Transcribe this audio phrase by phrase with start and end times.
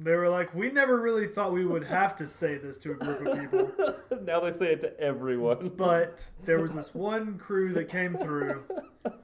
[0.00, 2.94] They were like, we never really thought we would have to say this to a
[2.94, 3.72] group of people,
[4.22, 5.72] now they say it to everyone.
[5.76, 8.64] but there was this one crew that came through.
[9.04, 9.14] and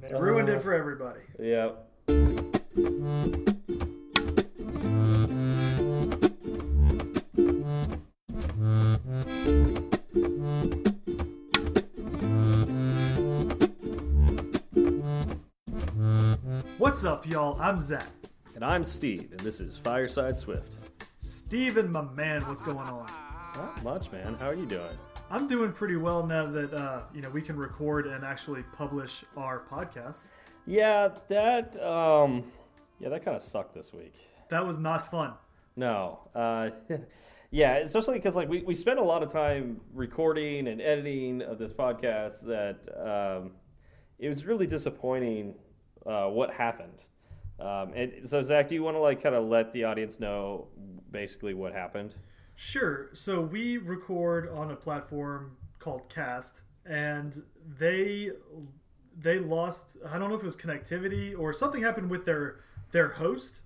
[0.00, 0.20] They uh-huh.
[0.20, 1.22] ruined it for everybody.
[1.40, 1.90] Yep.
[16.78, 17.60] What's up, y'all?
[17.60, 18.23] I'm Zach.
[18.54, 20.78] And I'm Steve, and this is Fireside Swift.
[21.18, 23.10] Steven, my man, what's going on?
[23.56, 24.36] Not much, man.
[24.38, 24.96] How are you doing?
[25.28, 29.24] I'm doing pretty well now that uh, you know we can record and actually publish
[29.36, 30.26] our podcast.
[30.66, 32.44] Yeah, that um,
[33.00, 34.14] yeah, that kind of sucked this week.
[34.50, 35.32] That was not fun.
[35.74, 36.70] No, uh,
[37.50, 41.58] yeah, especially because like we, we spent a lot of time recording and editing of
[41.58, 42.46] this podcast.
[42.46, 43.50] That um,
[44.20, 45.56] it was really disappointing
[46.06, 47.04] uh, what happened.
[47.60, 50.68] Um, and so, Zach, do you want to like kind of let the audience know
[51.10, 52.14] basically what happened?
[52.56, 53.10] Sure.
[53.12, 57.42] So we record on a platform called Cast, and
[57.78, 58.30] they
[59.16, 59.96] they lost.
[60.08, 63.60] I don't know if it was connectivity or something happened with their their host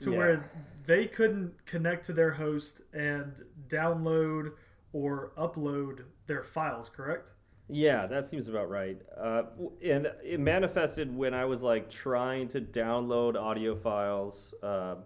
[0.00, 0.18] to Yeah.
[0.18, 0.50] where
[0.84, 4.52] they couldn't connect to their host and download
[4.92, 6.88] or upload their files.
[6.88, 7.32] Correct?
[7.72, 9.00] Yeah, that seems about right.
[9.18, 9.44] Uh,
[9.82, 14.52] and it manifested when I was like trying to download audio files.
[14.62, 14.98] Um,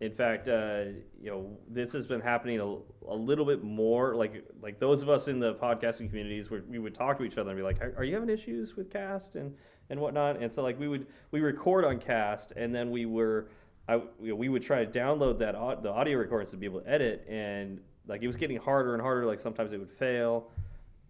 [0.00, 0.82] in fact, uh,
[1.18, 2.76] you know, this has been happening a,
[3.10, 4.14] a little bit more.
[4.14, 7.38] Like, like those of us in the podcasting communities, where we would talk to each
[7.38, 9.56] other and be like, "Are, you having issues with Cast and
[9.88, 13.48] and whatnot?" And so, like, we would we record on Cast, and then we were,
[13.88, 16.82] I, you know, we would try to download that the audio recordings to be able
[16.82, 19.24] to edit, and like it was getting harder and harder.
[19.24, 20.50] Like sometimes it would fail.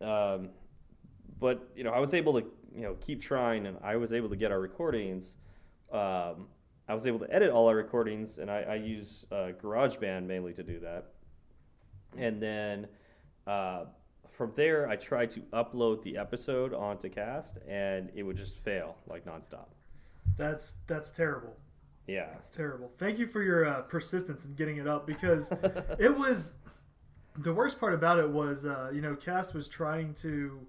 [0.01, 0.51] Um,
[1.45, 4.31] but you know, I was able to you know keep trying, and I was able
[4.31, 5.37] to get our recordings.
[5.93, 6.47] Um,
[6.89, 10.55] I was able to edit all our recordings, and I, I use uh, GarageBand mainly
[10.55, 11.09] to do that.
[12.17, 12.89] And then
[13.47, 13.85] uh,
[14.31, 18.97] from there, I tried to upload the episode onto Cast, and it would just fail
[19.07, 19.67] like nonstop.
[20.39, 21.59] That's that's terrible.
[22.07, 22.91] Yeah, That's terrible.
[22.97, 25.53] Thank you for your uh, persistence in getting it up because
[25.99, 26.55] it was
[27.37, 30.67] the worst part about it was uh, you know Cast was trying to.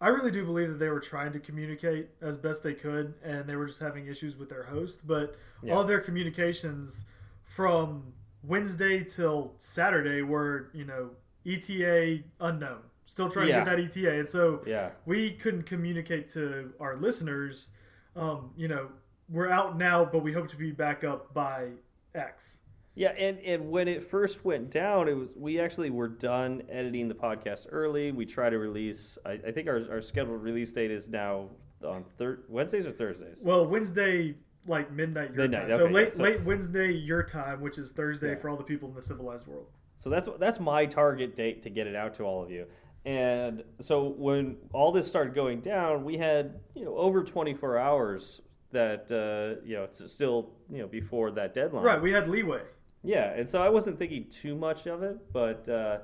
[0.00, 3.46] I really do believe that they were trying to communicate as best they could, and
[3.46, 5.06] they were just having issues with their host.
[5.06, 5.74] But Yeah.
[5.74, 7.06] all their communications
[7.44, 8.12] from
[8.42, 11.10] Wednesday till Saturday were you know
[11.46, 13.60] ETA unknown, still trying Yeah.
[13.64, 14.90] to get that ETA, and so yeah.
[15.06, 17.70] we couldn't communicate to our listeners.
[18.14, 18.90] Um, you know,
[19.28, 21.70] we're out now, but we hope to be back up by
[22.14, 22.60] X.
[22.96, 27.08] Yeah, and, and when it first went down, it was we actually were done editing
[27.08, 28.10] the podcast early.
[28.10, 29.18] We try to release.
[29.24, 31.50] I, I think our, our scheduled release date is now
[31.84, 33.42] on thir- Wednesdays or Thursdays.
[33.44, 34.34] Well, Wednesday,
[34.66, 35.78] like midnight your Midnight, time.
[35.78, 38.36] so late, yeah, so- late Wednesday your time, which is Thursday Yeah.
[38.40, 39.66] for all the people in the civilized world.
[39.98, 42.66] So that's that's my target date to get it out to all of you.
[43.04, 48.40] And so when all this started going down, we had you know over 24 hours
[48.72, 51.84] that uh, you know it's still you know before that deadline.
[51.84, 52.62] Right, we had leeway.
[53.06, 55.98] Yeah, and so I wasn't thinking too much of it, but uh,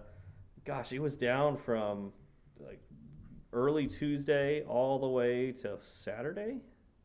[0.65, 2.13] gosh, it was down from
[2.61, 2.81] like
[3.53, 6.61] early Tuesday all the way to Saturday.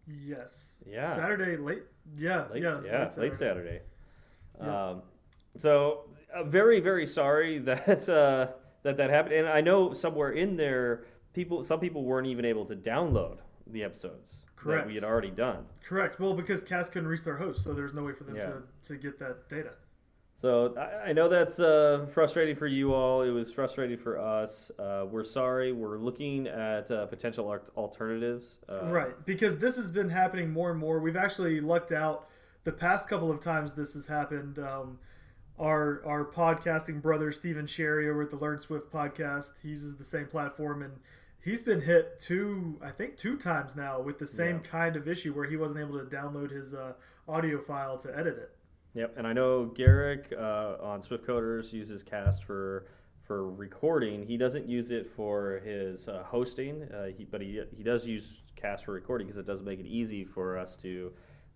[0.07, 0.81] Yes.
[0.85, 1.15] Yeah.
[1.15, 1.83] Saturday late.
[2.15, 2.45] Yeah.
[2.53, 2.81] Late, yeah.
[2.85, 3.81] yeah, late Saturday.
[4.61, 4.89] Yeah.
[4.89, 5.01] Um,
[5.57, 8.53] so uh, very, very sorry that uh,
[8.83, 12.65] that that happened, and I know somewhere in there, people, some people weren't even able
[12.65, 14.87] to download the episodes that Correct.
[14.87, 15.65] we had already done.
[15.83, 16.19] Correct.
[16.19, 18.45] Well, because Cast couldn't reach their host, so there's no way for them Yeah.
[18.45, 19.71] to, to get that data.
[20.39, 23.23] So I, I know that's uh, frustrating for you all.
[23.23, 24.69] It was frustrating for us.
[24.77, 25.71] Uh, we're sorry.
[25.73, 28.57] We're looking at uh, potential alternatives.
[28.69, 30.99] Uh, Right, because this has been happening more and more.
[30.99, 32.29] We've actually lucked out
[32.65, 34.59] the past couple of times this has happened.
[34.59, 34.99] Um,
[35.57, 40.03] our our podcasting brother Stephen Sherry over at the Learn Swift podcast, he uses the
[40.03, 40.93] same platform, and
[41.43, 44.69] he's been hit two, I think, two times now with the same Yeah.
[44.69, 46.93] kind of issue where he wasn't able to download his uh,
[47.27, 48.51] audio file to edit it.
[48.93, 49.15] Yep.
[49.17, 52.87] And I know Garric uh, on Swift Coders uses Cast for
[53.27, 54.25] for recording.
[54.25, 58.43] He doesn't use it for his uh, hosting, uh, he, but he he does use
[58.55, 61.11] Cast for recording because it does make it easy for us to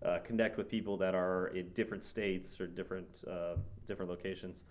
[0.06, 3.56] uh, connect with people that are in different states or different uh,
[3.88, 4.66] different locations.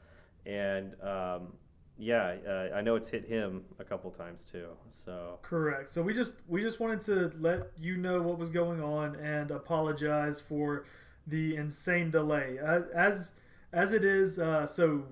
[0.47, 1.53] And um,
[1.99, 4.69] yeah, uh, I know it's hit him a couple times too.
[4.89, 5.91] So Correct.
[5.91, 9.51] So we just we just wanted to let you know what was going on and
[9.51, 10.85] apologize for
[11.31, 12.59] the insane delay.
[12.63, 13.33] As as,
[13.73, 15.05] as it is, uh, so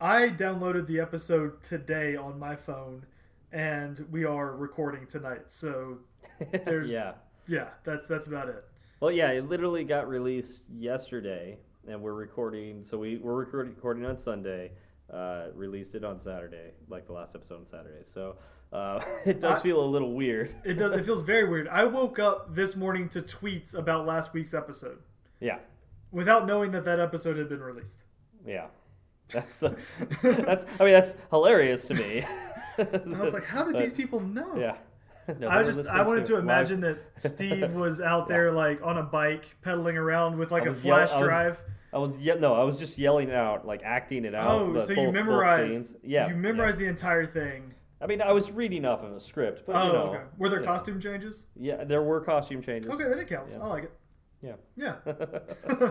[0.00, 3.06] I downloaded the episode today on my phone,
[3.52, 5.44] and we are recording tonight.
[5.46, 5.98] So
[6.64, 7.12] There's- yeah.
[7.46, 8.64] yeah, that's that's about it.
[9.00, 11.58] Well, yeah, it literally got released yesterday,
[11.88, 12.82] and we're recording.
[12.82, 14.72] So we we're recording, recording on Sunday.
[15.12, 18.02] Uh, released it on Saturday, like the last episode on Saturday.
[18.02, 18.36] So
[18.74, 20.54] uh, it does I- feel a little weird.
[20.64, 20.92] It does.
[20.92, 21.66] It feels very weird.
[21.68, 24.98] I woke up this morning to tweets about last week's episode
[25.40, 25.58] Yeah,
[26.10, 27.98] without knowing that that episode had been released.
[28.46, 28.66] yeah.
[29.30, 29.74] That's uh,
[30.22, 30.64] that's.
[30.80, 32.24] I mean, that's hilarious to me.
[32.78, 34.56] I was like, how did But- these people know?
[34.56, 34.76] Yeah.
[35.38, 36.44] No, I just I wanted to live.
[36.44, 40.70] imagine that Steve was out there like on a bike pedaling around with like a
[40.70, 41.62] yell- flash I was- drive.
[41.92, 44.50] I was ye- no, I was just yelling out, like acting it out.
[44.50, 45.96] Oh, the so full- you memorized?
[46.02, 46.38] Yeah, you yeah.
[46.40, 47.74] memorized the entire thing.
[48.00, 50.22] I mean, I was reading off of a script, but oh, you know, okay.
[50.38, 50.66] Were there yeah.
[50.66, 51.46] costume changes?
[51.56, 52.90] Yeah, there were costume changes.
[52.90, 53.54] Okay, then it counts.
[53.54, 53.64] Yeah.
[53.64, 53.92] I like it.
[54.42, 54.54] Yeah.
[54.76, 54.96] Yeah.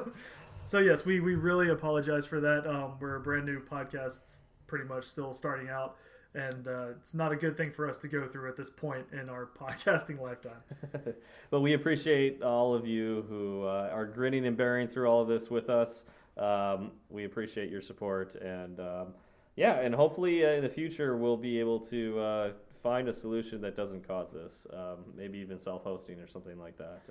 [0.63, 2.67] so yes, we we really apologize for that.
[2.67, 5.97] Um, we're a brand new podcast, pretty much still starting out,
[6.33, 9.05] and uh, it's not a good thing for us to go through at this point
[9.11, 10.61] in our podcasting lifetime.
[11.49, 15.27] but we appreciate all of you who uh, are grinning and bearing through all of
[15.27, 16.05] this with us.
[16.37, 19.07] Um, we appreciate your support, and um,
[19.55, 22.51] yeah, and hopefully uh, in the future we'll be able to uh,
[22.83, 24.67] find a solution that doesn't cause this.
[24.71, 27.01] Um, maybe even self-hosting or something like that.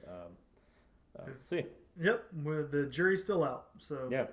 [1.18, 1.64] Uh, see,
[2.00, 3.68] Yep, with the jury's still out.
[3.78, 4.26] So yeah,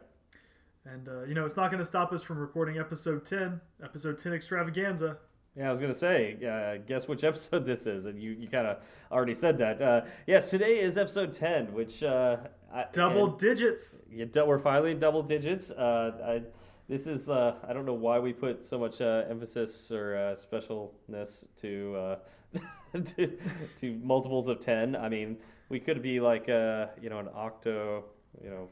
[0.85, 4.18] and uh, you know it's not going to stop us from recording episode ten, episode
[4.18, 5.18] ten extravaganza.
[5.56, 5.68] yeah.
[5.68, 8.77] I was gonna say, uh, guess which episode this is, and you, you kind of
[9.12, 9.81] already said that.
[9.81, 12.38] Uh, yes, today is episode ten, which uh,
[12.74, 14.03] I, Double digits.
[14.12, 15.71] Yeah, we're finally in double digits.
[15.71, 16.41] Uh, I,
[16.89, 20.36] this is uh, I don't know why we put so much uh, emphasis or uh,
[20.36, 22.59] specialness to, uh,
[23.03, 23.38] to
[23.77, 24.95] to multiples of ten.
[24.95, 25.38] I mean,
[25.74, 28.06] we could be like uh, you know an octo.
[28.44, 28.70] You know,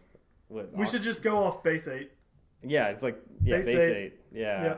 [0.50, 2.12] what, We oct- should just go off base eight.
[2.64, 3.98] Yeah, it's like yeah, Base base, eight.
[3.98, 4.14] eight.
[4.32, 4.64] Yeah.
[4.64, 4.78] Yeah.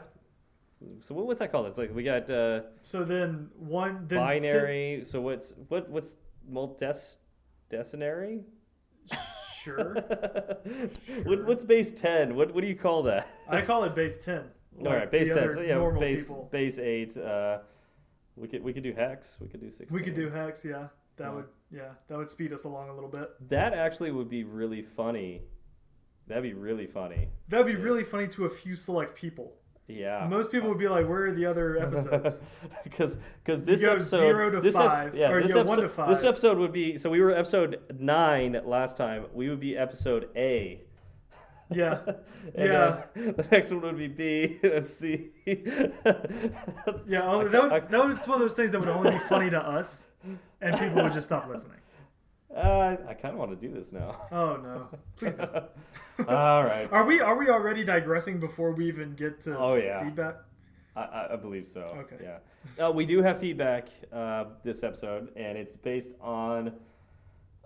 [0.79, 1.67] So, so what's that called?
[1.67, 5.01] It's like we got uh, So then one then binary.
[5.03, 6.15] So what's what what's
[6.49, 7.17] multes
[7.69, 8.43] decinary?
[9.61, 9.93] sure.
[11.25, 12.35] what, what's base ten?
[12.37, 13.27] What what do you call that?
[13.49, 14.43] I call it base ten.
[14.79, 15.51] All like right, base ten.
[15.53, 16.47] So yeah, base people.
[16.53, 17.17] base eight.
[17.17, 17.59] Uh,
[18.37, 19.37] we could we could do hex.
[19.41, 19.97] We could do sixteen.
[19.99, 20.87] We could do hex, yeah.
[21.17, 21.33] That Yeah.
[21.35, 23.29] would yeah, that would speed us along a little bit.
[23.49, 23.73] that.
[23.73, 25.41] Actually, would be really funny.
[26.27, 27.29] That'd be really funny.
[27.49, 29.55] That'd be really funny to a few select people.
[29.87, 30.25] Yeah.
[30.29, 32.41] Most people would be like, "Where are the other episodes?"
[32.85, 36.07] Because because this episode zero to this ep- five, yeah this episode, one to five.
[36.07, 40.29] this episode would be so we were episode nine last time we would be episode
[40.37, 40.81] A.
[41.73, 41.99] Yeah.
[42.57, 43.03] Yeah.
[43.15, 45.29] then the next one would be B and C.
[45.45, 49.17] Yeah, oh, that would, that would, it's one of those things that would only be
[49.17, 50.09] funny to us,
[50.61, 51.77] and people would just stop listening.
[52.55, 54.27] Uh, I kind of want to do this now.
[54.31, 55.51] Oh no, please don't.
[56.29, 56.87] All right.
[56.91, 60.03] Are we are we already digressing before we even get to Oh, yeah.
[60.03, 60.35] feedback?
[60.95, 61.81] I- I, I believe so.
[61.81, 62.17] Okay.
[62.23, 62.85] Yeah.
[62.87, 66.73] Uh, we do have feedback uh, this episode, and it's based on.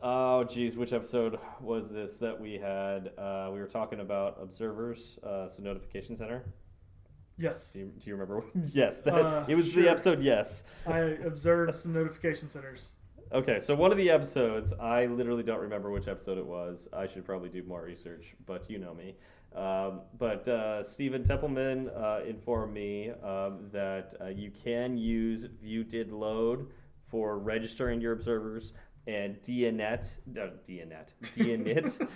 [0.02, 3.12] Oh, geez, which episode was this that we had?
[3.18, 6.44] Uh, we were talking about observers, uh, so notification center.
[7.40, 8.44] Yes, Do you, do you remember?
[8.74, 9.84] yes, that, Uh, it was sure.
[9.84, 10.22] the episode.
[10.24, 10.64] Yes.
[10.88, 12.94] I observed some notification centers.
[13.32, 16.88] Okay, so one of the episodes, I literally don't remember which episode it was.
[16.94, 19.16] I should probably do more research, but you know me.
[19.56, 25.84] Um, but uh, Stephen Templeman uh, informed me um, that uh, you can use view
[25.84, 26.68] did load
[27.08, 28.74] for registering your observers
[29.08, 32.08] and deinit, no, deinit, deinit.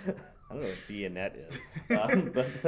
[0.50, 1.60] I don't know what deinit is,
[1.98, 2.64] um, but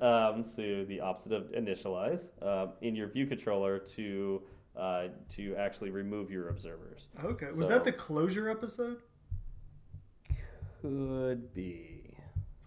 [0.00, 4.42] uh, um, so the opposite of initialize, um, in your view controller to
[4.76, 7.08] uh, to actually remove your observers.
[7.24, 9.02] Okay, was that the closure episode?
[10.80, 12.14] Could be.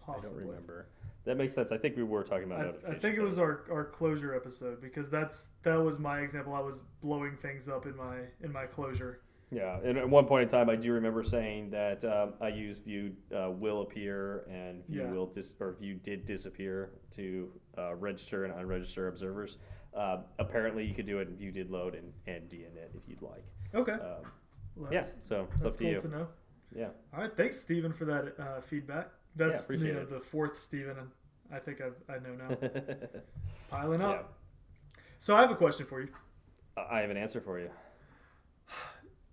[0.07, 0.87] I don't remember.
[1.25, 1.71] That makes sense.
[1.71, 4.81] I think we were talking about I, I think it was our, our closure episode
[4.81, 6.53] because that's that was my example.
[6.55, 9.21] I was blowing things up in my in my closure.
[9.51, 12.77] Yeah, and at one point in time, I do remember saying that um, I use
[12.77, 15.11] view uh, will appear and view Yeah.
[15.11, 19.57] will dis- or view did disappear to uh, register and unregister observers.
[19.95, 23.23] Uh, apparently, you could do it in view did load and, and deinit if you'd
[23.23, 23.43] like.
[23.73, 24.21] Okay, Um,
[24.75, 25.99] well, yeah, so it's that's up to cool you.
[25.99, 26.27] to know.
[26.75, 29.09] Yeah, All right, thanks, Stephen, for that uh, feedback.
[29.35, 30.09] That's you know it.
[30.11, 30.95] the fourth Stephen,
[31.51, 32.55] I think I've, I know now.
[33.71, 34.37] Piling up.
[35.17, 36.09] So I have a question for you.
[36.77, 37.69] I have an answer for you.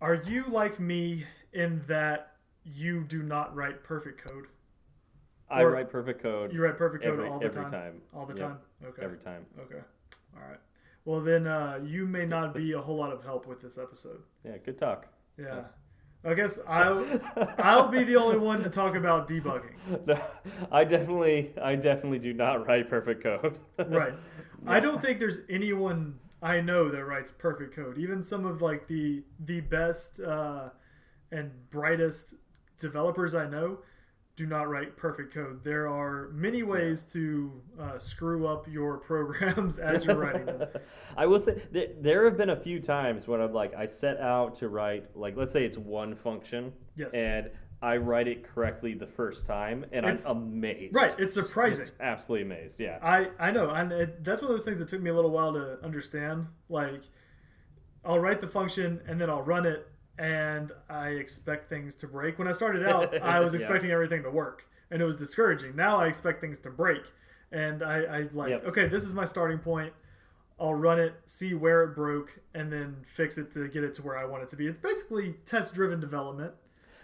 [0.00, 2.32] Are you like me in that
[2.64, 4.46] you do not write perfect code?
[5.48, 7.58] I Or- write perfect code You write perfect code every, all the time.
[7.58, 7.92] every time.
[7.92, 8.02] time.
[8.14, 8.58] All the Yep, time.
[8.84, 9.02] Okay.
[9.04, 9.46] Every time.
[9.60, 9.80] Okay.
[10.36, 10.58] All right.
[11.04, 14.22] Well, then uh, you may not be a whole lot of help with this episode.
[14.44, 15.06] Yeah, good talk.
[15.38, 15.62] Yeah.
[16.24, 17.06] I guess I'll
[17.58, 19.76] I'll be the only one to talk about debugging.
[20.06, 20.20] No,
[20.72, 23.60] I definitely, I definitely do not write perfect code.
[23.78, 24.14] Right.
[24.66, 27.98] I don't think there's anyone I know that writes perfect code.
[27.98, 30.68] Even some of like the the best uh,
[31.32, 32.34] and brightest
[32.78, 33.78] developers I know,
[34.36, 35.64] do not write perfect code.
[35.64, 40.68] There are many ways to uh, screw up your programs as you're writing them.
[41.16, 44.18] I will say there, there have been a few times when I'm like, I set
[44.20, 47.12] out to write, like, let's say it's one function, Yes.
[47.14, 47.50] and
[47.82, 50.94] I write it correctly the first time, and It's- I'm amazed.
[50.94, 51.88] Right, it's surprising.
[52.00, 52.80] Absolutely amazed.
[52.80, 52.98] Yeah.
[53.02, 55.30] I I know, and it, that's one of those things that took me a little
[55.30, 56.46] while to understand.
[56.68, 57.02] Like,
[58.04, 62.38] I'll write the function and then I'll run it, and I expect things to break.
[62.38, 63.60] When I started out, I was Yeah.
[63.60, 65.76] expecting everything to work, and it was discouraging.
[65.76, 67.02] Now I expect things to break,
[67.52, 68.64] and I, I like, Yep.
[68.68, 69.92] okay, this is my starting point.
[70.58, 74.02] I'll run it, see where it broke, and then fix it to get it to
[74.02, 74.66] where I want it to be.
[74.66, 76.54] It's basically test-driven development.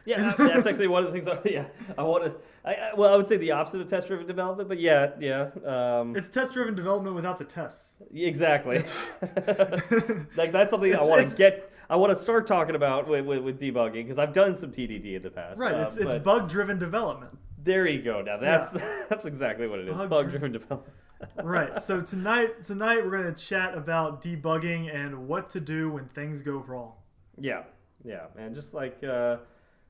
[0.04, 1.28] Yeah, that- that's actually one of the things.
[1.28, 1.66] I, yeah,
[1.97, 2.35] I want to.
[2.64, 6.14] I, I, well, I would say the opposite of test-driven development, but yeah, yeah, um,
[6.16, 7.97] It's test-driven development without the tests.
[8.14, 8.78] exactly.
[10.37, 11.73] like that's something I want to get.
[11.90, 15.16] I want to start talking about with, with, with debugging because I've done some TDD
[15.16, 15.61] in the past.
[15.61, 17.37] Right, uh, it's it's bug-driven development.
[17.62, 18.23] there you go.
[18.23, 18.73] Now that's
[19.09, 19.97] that's exactly what it is.
[19.97, 20.94] Bug- Bug-driven development.
[21.42, 21.80] right.
[21.82, 26.42] So tonight, tonight we're going to chat about debugging and what to do when things
[26.42, 26.92] go wrong.
[27.38, 27.62] Yeah,
[28.04, 29.37] yeah, and just like uh,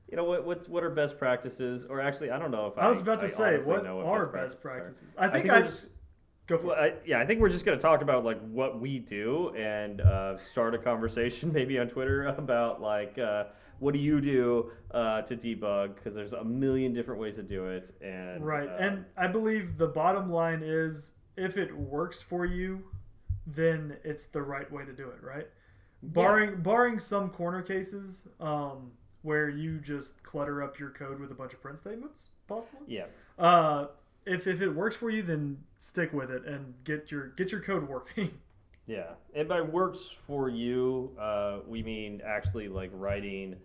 [0.09, 1.85] you know, what what's what are best practices?
[1.85, 3.85] Or actually, I don't know if I, I was about to I say, honestly what
[4.05, 5.15] are best practices practices?
[5.17, 5.87] I think we're I just-
[6.47, 7.01] go for Well, it.
[7.03, 10.01] I, yeah, I think we're just going to talk about like what we do and
[10.01, 13.45] uh, start a conversation maybe on Twitter about like uh,
[13.79, 17.65] what do you do uh, to debug because there's a million different ways to do
[17.67, 18.67] it and Right.
[18.69, 22.83] uh, And I believe the bottom line is if it works for you,
[23.47, 25.47] then it's the right way to do it, right?
[26.03, 28.91] Barring barring some corner cases um,
[29.23, 32.81] where you just clutter up your code with a bunch of print statements, possibly.
[32.87, 33.05] yeah,
[33.39, 33.87] Uh,
[34.25, 37.59] if, if it works for you, then stick with it and get your get your
[37.61, 38.29] code working.
[38.87, 43.55] yeah, and by works for you, uh, we mean actually like writing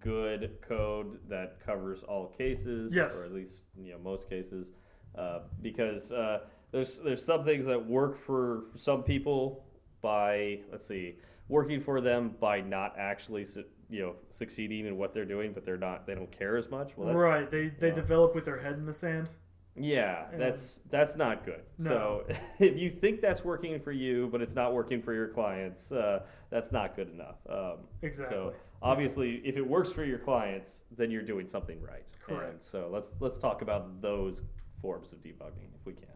[0.00, 3.20] good code that covers all cases, Yes.
[3.20, 4.72] or at least you know most cases,
[5.16, 6.40] uh, because uh,
[6.72, 9.64] there's there's some things that work for some people
[10.00, 11.16] by let's see
[11.48, 13.44] working for them by not actually
[13.92, 16.96] you know succeeding in what they're doing, but they're not they don't care as much.
[16.96, 17.50] Well, that, right.
[17.50, 17.94] They they Yeah.
[17.94, 19.30] develop with their head in the sand.
[19.76, 20.38] yeah, Yeah.
[20.38, 21.62] that's that's not good.
[21.78, 21.88] No.
[21.88, 22.26] So
[22.58, 26.24] if you think that's working for you, but it's not working for your clients, uh,
[26.50, 27.36] that's not good enough.
[27.48, 28.34] Um, Exactly.
[28.34, 32.04] So obviously, if it works for your clients, then you're doing something right.
[32.26, 32.50] Correct.
[32.52, 34.42] And so let's let's talk about those
[34.80, 36.08] forms of debugging if we can.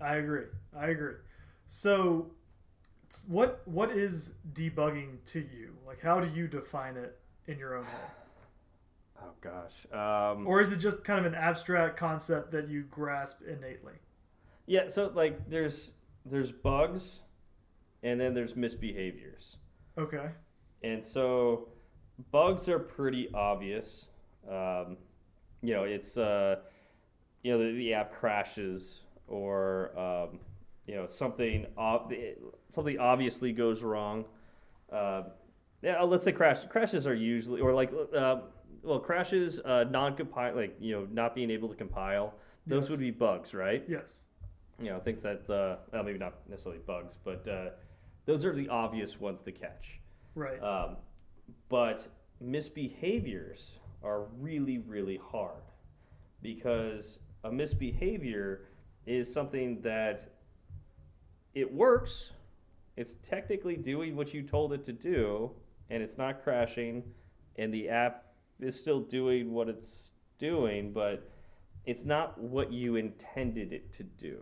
[0.00, 0.44] I agree.
[0.76, 1.14] I agree.
[1.66, 2.30] So,
[3.26, 5.76] what what is debugging to you?
[5.86, 8.10] Like, how do you define it in your own head?
[9.22, 9.86] Oh gosh.
[9.92, 13.94] Um, Or is it just kind of an abstract concept that you grasp innately?
[14.66, 14.88] yeah.
[14.88, 15.90] So like, there's
[16.24, 17.20] there's bugs,
[18.02, 19.56] and then there's misbehaviors.
[19.98, 20.30] Okay.
[20.82, 21.68] And so
[22.30, 24.06] bugs are pretty obvious.
[24.48, 24.96] Um,
[25.62, 26.56] you know, it's uh,
[27.42, 30.40] you know the, the app crashes or um,
[30.86, 32.12] you know something ob-
[32.70, 34.24] something obviously goes wrong.
[34.90, 35.24] Uh,
[35.82, 38.40] yeah, let's say crash crashes are usually or like uh,
[38.82, 42.34] well crashes uh, non-compile like you know not being able to compile.
[42.66, 42.90] Those Yes.
[42.90, 43.84] would be bugs, right?
[43.88, 44.24] Yes.
[44.80, 47.70] you know things that uh, well, maybe not necessarily bugs, but uh,
[48.26, 50.00] those are the obvious ones to catch.
[50.34, 50.62] Right.
[50.62, 50.96] Um,
[51.68, 52.06] but
[52.42, 53.72] misbehaviors
[54.02, 55.62] are really, really hard
[56.42, 58.66] because a misbehavior
[59.06, 60.28] is something that
[61.54, 62.32] it works,
[62.96, 65.50] it's technically doing what you told it to do,
[65.90, 67.04] and it's not crashing,
[67.56, 68.26] and the app
[68.60, 71.28] is still doing what it's doing, but
[71.86, 74.38] it's not what you intended it to do.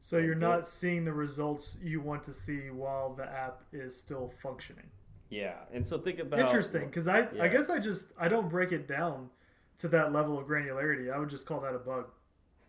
[0.00, 4.32] so you're not seeing the results you want to see while the app is still
[4.42, 4.86] functioning.
[5.30, 8.72] Yeah, and so think about Interesting, because I I guess I just I don't break
[8.72, 9.30] it down
[9.78, 11.12] to that level of granularity.
[11.12, 12.06] I would just call that a bug.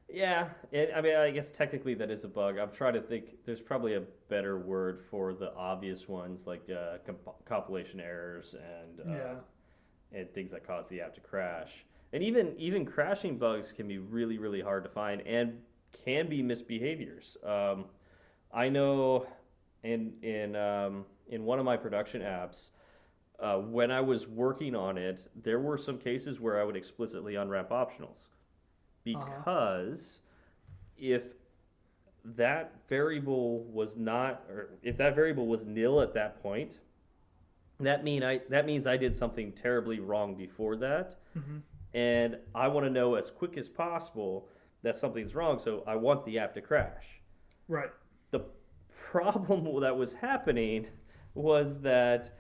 [0.08, 2.58] Yeah, and I mean, I guess technically that is a bug.
[2.58, 3.44] I'm trying to think.
[3.44, 9.00] There's probably a better word for the obvious ones, like uh, comp- compilation errors and
[9.00, 9.36] uh, Yeah.
[10.20, 11.86] and things that cause the app to crash.
[12.14, 15.60] And even even crashing bugs can be really really hard to find and
[16.06, 17.36] can be misbehaviors.
[17.44, 17.86] Um,
[18.54, 19.26] I know
[19.84, 22.72] in in um, in one of my production apps.
[23.38, 27.36] Uh, when I was working on it, there were some cases where I would explicitly
[27.36, 28.30] unwrap optionals
[29.06, 30.20] because
[30.98, 31.24] if
[32.26, 36.80] that variable was not, or if that variable was nil at that point,
[37.80, 41.62] that mean I that means I did something terribly wrong before that, Mhm.
[41.94, 44.50] and I want to know as quick as possible
[44.82, 45.60] that something's wrong.
[45.60, 47.22] So I want the app to crash.
[47.68, 47.90] Right.
[48.32, 48.42] The
[48.90, 50.88] problem that was happening
[51.36, 52.32] was that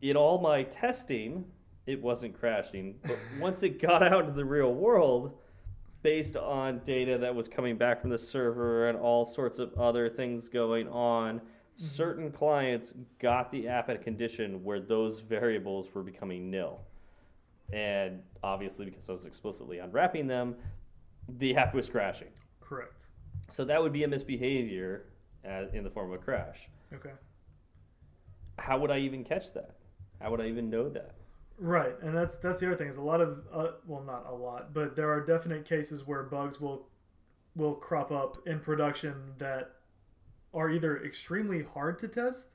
[0.00, 1.44] in all my testing,
[1.86, 2.98] it wasn't crashing.
[3.04, 5.38] But once it got out into the real world,
[6.02, 10.08] based on data that was coming back from the server and all sorts of other
[10.08, 11.40] things going on,
[11.76, 16.80] certain clients got the app at a condition where those variables were becoming nil.
[17.72, 20.56] And obviously, because I was explicitly unwrapping them,
[21.38, 22.28] the app was crashing.
[22.60, 23.06] Correct.
[23.50, 25.06] So that would be a misbehavior
[25.48, 26.68] uh, in the form of a crash.
[26.92, 27.12] Okay.
[28.58, 29.76] How would I even catch that?
[30.20, 31.16] How would I even know that?
[31.64, 34.34] Right, and that's that's the other thing is a lot of uh, well, not a
[34.34, 36.88] lot, but there are definite cases where bugs will
[37.54, 39.76] will crop up in production that
[40.52, 42.48] are either extremely hard to test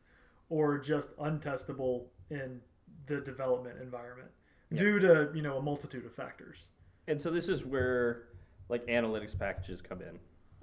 [0.49, 2.59] or just untestable in
[3.05, 4.29] the development environment
[4.71, 4.79] Yeah.
[4.79, 6.67] due to you know a multitude of factors.
[7.07, 8.27] And so this is where
[8.67, 10.19] like analytics packages come in.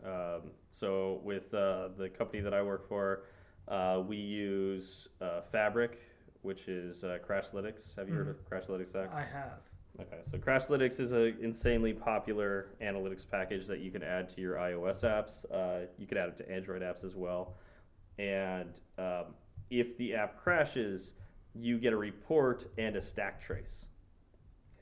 [0.06, 3.24] Um, so with uh, the company that I work for,
[3.68, 5.98] uh, we use uh, Fabric,
[6.44, 7.96] which is uh, Crashlytics.
[7.96, 9.10] Have you heard of Crashlytics, Zach?
[9.14, 9.60] I have.
[10.00, 14.56] Okay, so Crashlytics is an insanely popular analytics package that you can add to your
[14.56, 15.44] iOS apps.
[15.52, 17.54] Uh, you could add it to Android apps as well.
[18.18, 19.34] And um,
[19.70, 21.14] if the app crashes,
[21.54, 23.86] you get a report and a stack trace.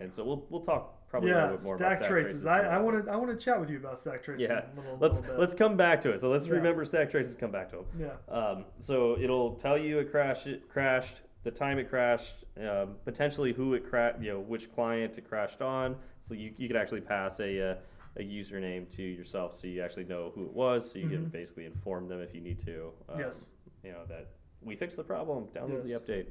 [0.01, 2.47] And so we'll, we'll talk probably a little bit more stack about stack traces.
[2.47, 4.49] I, I want to I want to chat with you about stack traces.
[4.49, 5.41] Yeah, a little, let's little bit.
[5.41, 6.21] let's come back to it.
[6.21, 6.55] So let's Yeah.
[6.55, 7.35] remember stack traces.
[7.37, 7.85] Come back to them.
[8.01, 12.95] yeah Um, so it'll tell you it crashed, it crashed, the time it crashed, um,
[13.05, 15.97] potentially who it crashed, you know, which client it crashed on.
[16.21, 17.75] So you, you could actually pass a, uh,
[18.17, 20.91] a username to yourself, so you actually know who it was.
[20.91, 21.33] So you can Mhm.
[21.33, 22.93] basically inform them if you need to.
[23.09, 23.51] Um, Yes.
[23.83, 24.29] You know that
[24.61, 25.47] we fixed the problem.
[25.49, 26.05] Download Yes.
[26.07, 26.27] the update.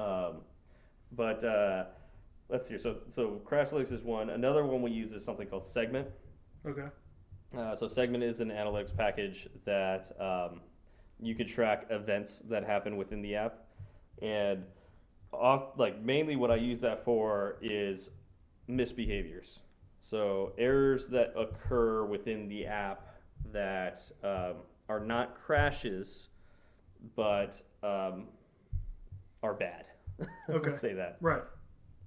[0.00, 0.40] Um,
[1.12, 1.84] but uh,
[2.48, 2.78] let's see.
[2.78, 4.30] So so Crashlytics is one.
[4.30, 6.08] Another one we use is something called Segment.
[6.66, 6.88] okay
[7.54, 10.60] Uh, so Segment is an analytics package that um,
[11.20, 13.63] you can track events that happen within the app,
[14.22, 14.64] and
[15.32, 18.10] off, like mainly what I use that for is
[18.68, 19.60] misbehaviors.
[20.00, 23.08] So errors that occur within the app
[23.52, 24.56] that um,
[24.88, 26.28] are not crashes,
[27.16, 28.26] but um,
[29.42, 29.86] are bad.
[30.48, 30.70] Okay.
[30.70, 31.16] Let's say that.
[31.20, 31.42] right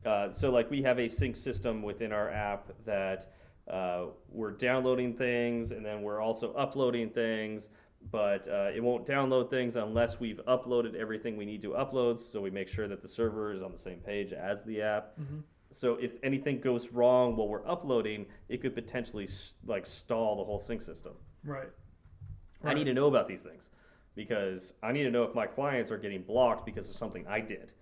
[0.06, 3.34] Uh, so like we have a sync system within our app that
[3.70, 7.70] uh, we're downloading things and then we're also uploading things,
[8.12, 12.18] but uh, it won't download things unless we've uploaded everything we need to upload.
[12.18, 15.18] So we make sure that the server is on the same page as the app.
[15.20, 15.44] Mhm.
[15.72, 20.44] So if anything goes wrong while we're uploading, it could potentially s- like stall the
[20.44, 21.14] whole sync system.
[21.44, 21.70] right
[22.64, 23.70] I need to know about these things
[24.16, 27.40] because I need to know if my clients are getting blocked because of something I
[27.40, 27.74] did.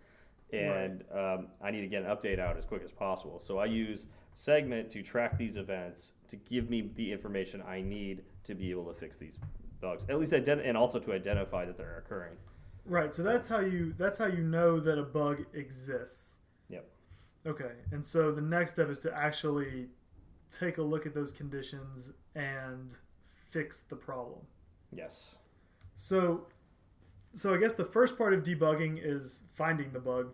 [0.52, 3.40] And um, I need to get an update out as quick as possible.
[3.40, 4.08] So I use
[4.38, 8.84] Segment to track these events to give me the information I need to be able
[8.86, 9.40] to fix these
[9.86, 10.06] bugs.
[10.10, 12.34] At least ident- and also to identify that they're occurring.
[12.86, 13.14] Right.
[13.14, 16.36] So that's how you that's how you know that a bug exists.
[16.70, 16.86] Yep.
[17.48, 17.72] Okay.
[17.92, 19.88] And so the next step is to actually
[20.52, 22.94] take a look at those conditions and
[23.50, 24.40] fix the problem.
[24.92, 25.36] Yes.
[25.98, 26.48] So
[27.34, 30.34] so I guess the first part of debugging is finding the bug.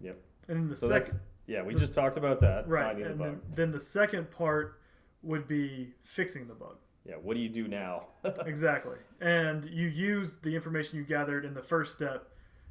[0.00, 0.18] Yep.
[0.48, 1.62] And then the So second yeah.
[1.62, 2.68] We the- just talked about that.
[2.68, 3.28] right, Finding the and bug.
[3.28, 4.80] then, then the second part
[5.22, 6.76] would be fixing the bug.
[7.06, 7.14] Yeah.
[7.14, 8.06] What do you do now?
[8.44, 8.96] Exactly.
[9.20, 12.28] And you use the information you gathered in the first step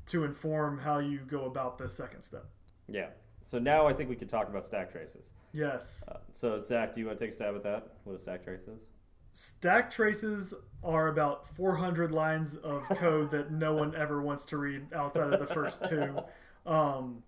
[0.07, 2.45] to inform how you go about the second step.
[2.87, 3.07] yeah.
[3.41, 5.33] So now I think we could talk about stack traces.
[5.53, 6.03] Yes.
[6.07, 7.89] Uh, so Zach, do you want to take a stab at that?
[8.03, 8.87] What a stack trace is?
[9.29, 14.87] Stack traces are about 400 lines of code that no one ever wants to read
[14.95, 16.19] outside of the first two.
[16.65, 17.21] Um,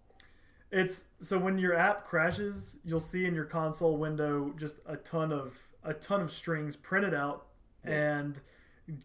[0.72, 5.32] it's so when your app crashes, you'll see in your console window just a ton
[5.32, 5.56] of
[5.88, 7.48] a ton of strings printed out,
[7.84, 7.92] Yeah.
[8.20, 8.42] and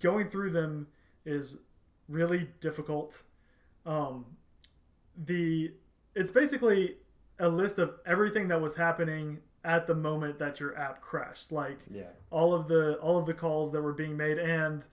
[0.01, 0.89] going through them
[1.25, 1.59] is
[2.09, 3.23] really difficult.
[3.87, 4.37] Um,
[5.17, 5.73] the
[6.15, 6.97] it's basically
[7.39, 11.79] a list of everything that was happening at the moment that your app crashed, like
[11.91, 12.11] Yeah.
[12.31, 14.85] all of the all of the calls that were being made and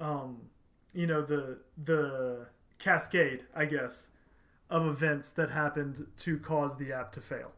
[0.00, 0.48] um,
[0.92, 2.46] you know the the
[2.78, 4.10] cascade i guess
[4.68, 7.52] of events that happened to cause the app to fail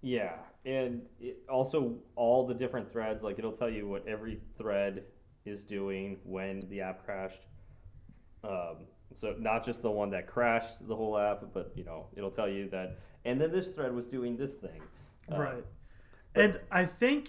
[0.00, 5.04] Yeah, and it also all the different threads, like it'll tell you what every thread
[5.44, 7.46] is doing when the app crashed.
[8.44, 12.30] Um, so not just the one that crashed the whole app, but you know it'll
[12.30, 14.80] tell you that, and then this thread was doing this thing.
[15.30, 15.64] Uh, right
[16.34, 17.28] and i think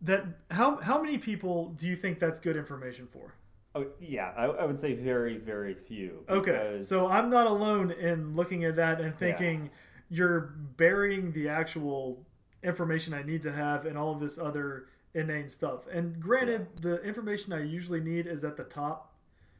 [0.00, 3.34] that how how many people do you think that's good information for
[3.74, 6.24] Oh, yeah, I, I would say very, very few.
[6.28, 9.70] okay so i'm not alone in looking at that and thinking
[10.10, 12.26] you're burying the actual
[12.62, 17.02] information i need to have and all of this other inane stuff and granted the
[17.02, 19.12] information i usually need is at the top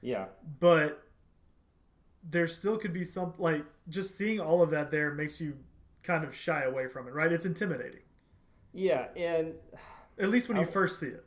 [0.02, 0.26] yeah,
[0.58, 1.00] but
[2.28, 5.56] there still could be some like just seeing all of that there makes you
[6.02, 7.32] kind of shy away from it, right?
[7.32, 8.02] It's intimidating,
[8.74, 9.54] Yeah, and
[10.18, 11.24] at least when you first see it.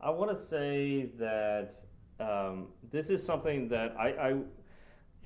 [0.00, 1.74] I want to say that
[2.20, 4.36] um, this is something that I, I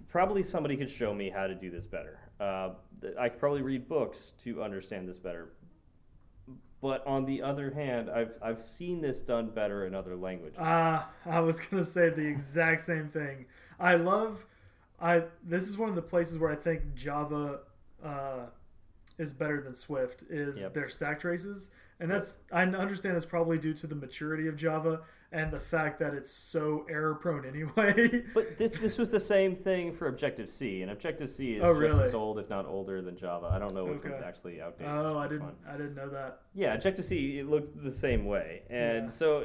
[0.08, 2.20] probably somebody could show me how to do this better.
[2.38, 2.70] Uh,
[3.18, 5.54] I could probably read books to understand this better.
[6.82, 10.58] But on the other hand, I've I've seen this done better in other languages.
[10.60, 13.46] Ah, I was gonna say the exact same thing.
[13.80, 14.44] I love,
[15.00, 17.60] I this is one of the places where I think Java
[18.04, 18.46] uh,
[19.18, 20.74] is better than Swift is Yep.
[20.74, 25.00] their stack traces, and that's I understand that's probably due to the maturity of Java
[25.32, 28.22] and the fact that it's so error prone anyway.
[28.34, 31.68] But this this was the same thing for Objective C, and Objective C is Oh,
[31.70, 32.04] just really?
[32.04, 33.46] as old, if not older, than Java.
[33.52, 34.92] I don't know which one's actually outdated.
[34.94, 35.54] oh, I didn't one.
[35.68, 36.40] I didn't know that.
[36.54, 39.10] Yeah, Objective C it looked the same way, and Yeah.
[39.10, 39.44] so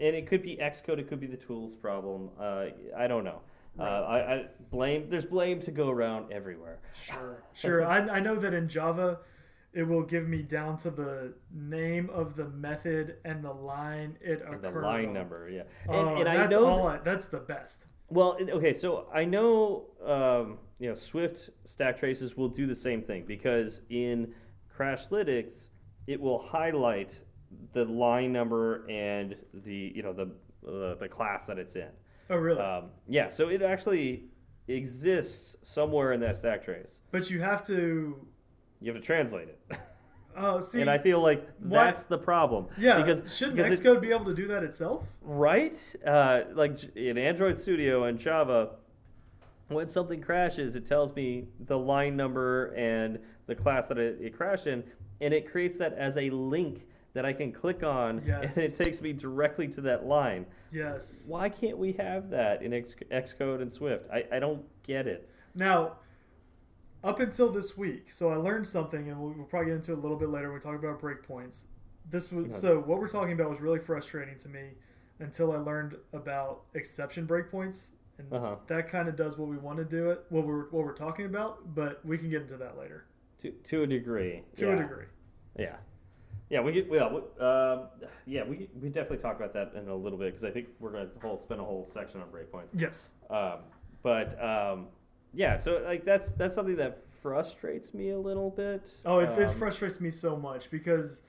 [0.00, 2.30] and it could be Xcode, it could be the tools problem.
[2.40, 3.40] Uh, I don't know.
[3.78, 5.08] Uh, I, I blame.
[5.08, 6.80] There's blame to go around everywhere.
[7.04, 7.86] Sure, sure.
[7.86, 9.20] I, I know that in Java,
[9.72, 14.42] it will give me down to the name of the method and the line it
[14.44, 15.12] And occurred the line on.
[15.14, 15.62] number, yeah.
[15.88, 16.66] Oh, And, and I that's know.
[16.66, 16.86] all.
[16.86, 17.86] I, that's the best.
[18.08, 19.86] well, okay, so I know.
[20.04, 24.34] Um, you know, Swift stack traces will do the same thing because in
[24.76, 25.68] Crashlytics,
[26.06, 27.20] it will highlight
[27.72, 30.24] the line number and the you know the
[30.68, 31.88] uh, the class that it's in.
[32.30, 32.60] Oh, really?
[32.60, 34.24] Um, yeah, so it actually
[34.68, 37.00] exists somewhere in that stack trace.
[37.10, 38.26] but you have to.
[38.82, 39.60] You have to translate it,
[40.36, 40.80] Oh, see.
[40.80, 42.66] and I feel like what- that's the problem.
[42.78, 45.06] yeah, because shouldn't because it- Xcode be able to do that itself?
[45.22, 45.74] right?
[46.04, 48.70] Uh, like in Android Studio and Java,
[49.68, 54.36] when something crashes, it tells me the line number and the class that it, it
[54.36, 54.82] crashed in,
[55.20, 58.56] and it creates that as a link that I can click on, Yes.
[58.56, 60.46] and it takes me directly to that line.
[60.72, 61.26] Yes.
[61.28, 64.08] Why can't we have that in X, Xcode and Swift?
[64.10, 65.28] I, I don't get it.
[65.54, 65.96] Now,
[67.04, 69.98] up until this week, so I learned something, and we'll, we'll probably get into it
[69.98, 71.64] a little bit later when we talk about breakpoints.
[72.10, 74.70] This was so what we're talking about was really frustrating to me
[75.20, 78.56] until I learned about exception breakpoints, and Uh-huh.
[78.66, 81.26] that kind of does what we want to do it, what we're what we're talking
[81.26, 81.74] about.
[81.74, 83.06] But we can get into that later
[83.38, 84.42] To, to a degree.
[84.56, 84.72] to yeah.
[84.72, 85.04] a degree.
[85.58, 85.76] Yeah.
[86.50, 87.10] Yeah, we get well.
[87.14, 87.86] we- Um,
[88.26, 90.90] yeah, we we definitely talk about that in a little bit because I think we're
[90.92, 92.68] gonna whole spend a whole section on breakpoints.
[92.74, 93.14] Yes.
[93.30, 93.60] Um,
[94.02, 94.88] but um,
[95.34, 98.88] yeah, so like that's that's something that frustrates me a little bit.
[99.04, 101.22] Oh, it, it Um, frustrates me so much because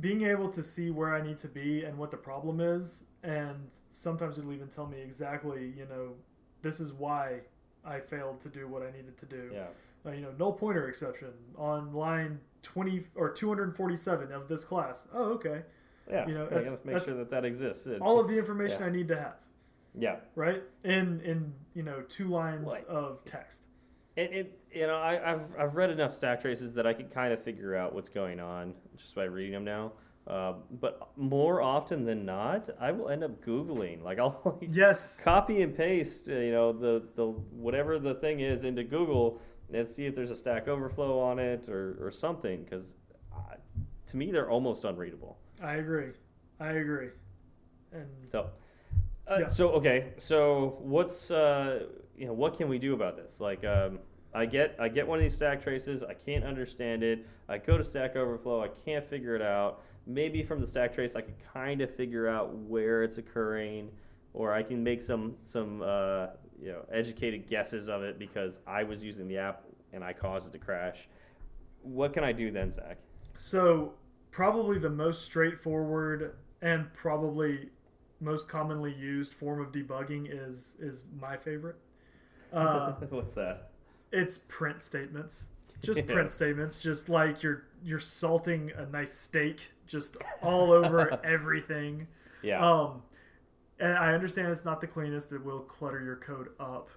[0.00, 3.70] being able to see where I need to be and what the problem is, and
[3.90, 6.14] sometimes it'll even tell me exactly, you know,
[6.62, 7.40] this is why
[7.84, 9.50] I failed to do what I needed to do.
[9.54, 9.66] Yeah.
[10.04, 15.08] Uh, you know, null pointer exception on line 20 or 247 of this class.
[15.14, 15.62] Oh, okay.
[16.10, 16.26] Yeah.
[16.26, 17.86] You know, that's- make that's sure that that exists.
[17.86, 18.86] It- All of the information Yeah.
[18.86, 19.34] I need to have,
[19.98, 20.16] yeah.
[20.34, 20.62] right?
[20.84, 23.62] In in you know two lines Like- of text.
[24.16, 27.32] It, it you know I, I've I've read enough stack traces that I can kind
[27.32, 29.92] of figure out what's going on just by reading them now.
[30.26, 34.02] Uh, but more often than not, I will end up googling.
[34.02, 35.20] Like I'll like, Yes.
[35.20, 39.40] copy and paste, uh, you know, the the whatever the thing is into Google
[39.72, 42.64] and see if there's a Stack Overflow on it or or something.
[42.64, 42.94] Because
[43.34, 43.56] uh,
[44.06, 45.36] to me, they're almost unreadable.
[45.62, 46.12] I agree.
[46.58, 47.10] I agree.
[47.92, 48.48] And So,
[49.28, 49.46] uh, Yeah.
[49.46, 50.12] so okay.
[50.18, 51.86] So what's uh,
[52.16, 53.40] you know what can we do about this?
[53.40, 53.98] Like, um,
[54.34, 56.02] I get I get one of these stack traces.
[56.02, 57.26] I can't understand it.
[57.48, 58.62] I go to Stack Overflow.
[58.62, 59.82] I can't figure it out.
[60.06, 63.90] Maybe from the stack trace, I can kind of figure out where it's occurring,
[64.34, 66.28] or I can make some some uh,
[66.60, 70.48] you know educated guesses of it because I was using the app and I caused
[70.48, 71.08] it to crash.
[71.82, 72.98] What can I do then, Zach?
[73.38, 73.94] So,
[74.30, 77.68] probably the most straightforward and probably
[78.20, 81.76] most commonly used form of debugging is is my favorite.
[82.52, 83.70] Uh, What's that?
[84.12, 85.48] it's print statements.
[85.82, 86.06] Just Yeah.
[86.14, 92.06] print statements, just like you're you're salting a nice steak just all over everything.
[92.42, 92.64] Yeah.
[92.64, 93.02] Um,
[93.80, 96.88] and I understand it's not the cleanest; it will clutter your code up.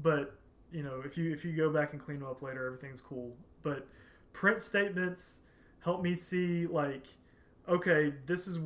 [0.00, 0.38] But
[0.70, 3.36] you know, if you if you go back and clean them up later, everything's cool.
[3.62, 3.86] But
[4.32, 5.40] print statements
[5.80, 7.08] help me see like,
[7.68, 8.58] okay, this is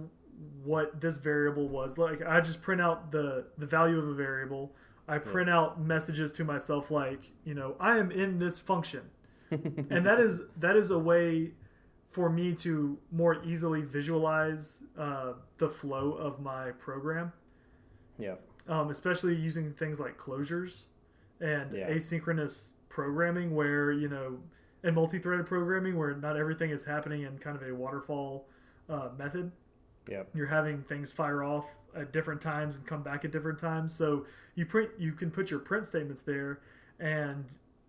[0.65, 1.99] what this variable was.
[1.99, 4.73] Like I just print out the the value of a variable.
[5.07, 9.03] I print out messages to myself like, you know, I am in this function
[9.51, 11.53] and that is that is a way
[12.11, 17.33] for me to more easily visualize uh, the flow of my program,
[18.19, 18.35] yeah.
[18.67, 20.85] um, especially using things like closures
[21.41, 21.89] and Yeah.
[21.91, 24.39] asynchronous programming, where you know,
[24.83, 28.49] and multi-threaded programming, where not everything is happening in kind of a waterfall
[28.89, 29.53] uh, method.
[30.09, 30.31] Yep.
[30.35, 33.95] You're having things fire off at different times and come back at different times.
[33.95, 36.61] So you print, you can put your print statements there,
[36.99, 37.45] and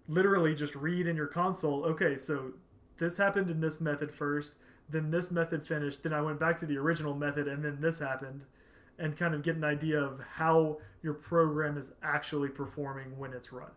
[0.07, 2.53] literally just read in your console, okay, so
[2.97, 4.55] this happened in this method first,
[4.89, 7.99] then this method finished, then I went back to the original method, and then this
[7.99, 8.45] happened,
[8.97, 13.53] and kind of get an idea of how your program is actually performing when it's
[13.53, 13.69] run.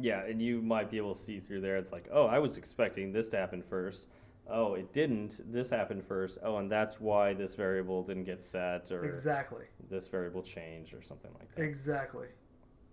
[0.00, 1.76] Yeah, and you might be able to see through there.
[1.76, 4.06] It's like, oh, I was expecting this to happen first.
[4.48, 5.40] Oh, it didn't.
[5.52, 6.38] This happened first.
[6.42, 9.64] Oh, and that's why this variable didn't get set, or Exactly.
[9.88, 11.62] this variable changed, or something like that.
[11.62, 12.26] Exactly.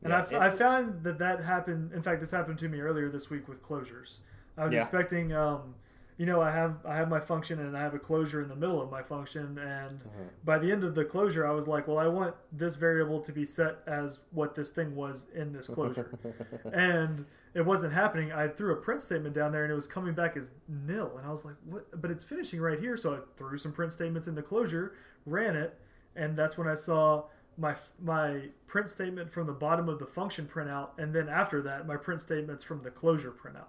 [0.03, 1.91] And Yeah, I, it- I found that that happened.
[1.93, 4.19] In fact, this happened to me earlier this week with closures.
[4.57, 4.79] I was Yeah.
[4.79, 5.75] expecting, um,
[6.17, 8.55] you know, I have I have my function and I have a closure in the
[8.55, 10.23] middle of my function, and Uh-huh.
[10.45, 13.31] by the end of the closure, I was like, well, I want this variable to
[13.33, 16.17] be set as what this thing was in this closure,
[16.73, 18.31] and it wasn't happening.
[18.31, 21.27] I threw a print statement down there, and it was coming back as nil, and
[21.27, 22.01] I was like, what?
[22.01, 25.55] But it's finishing right here, so I threw some print statements in the closure, ran
[25.55, 25.77] it,
[26.15, 27.25] and that's when I saw
[27.57, 31.85] my my print statement from the bottom of the function printout, and then after that,
[31.85, 33.67] my print statements from the closure printout.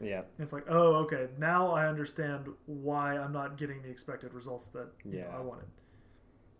[0.00, 4.32] yeah, And it's like, oh, okay, now I understand why I'm not getting the expected
[4.32, 5.66] results that you know, I wanted.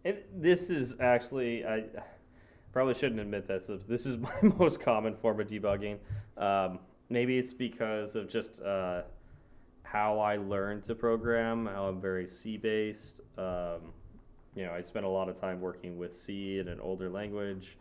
[0.05, 1.85] and this is actually I
[2.75, 3.71] probably shouldn't admit this.
[3.89, 5.99] This is my most common form of debugging.
[6.37, 9.03] Um, maybe it's because of just uh,
[9.85, 11.67] how I learned to program.
[11.67, 13.21] How I'm very C based.
[13.39, 13.93] Um,
[14.57, 17.79] you know, I spent a lot of time working with C in an older language,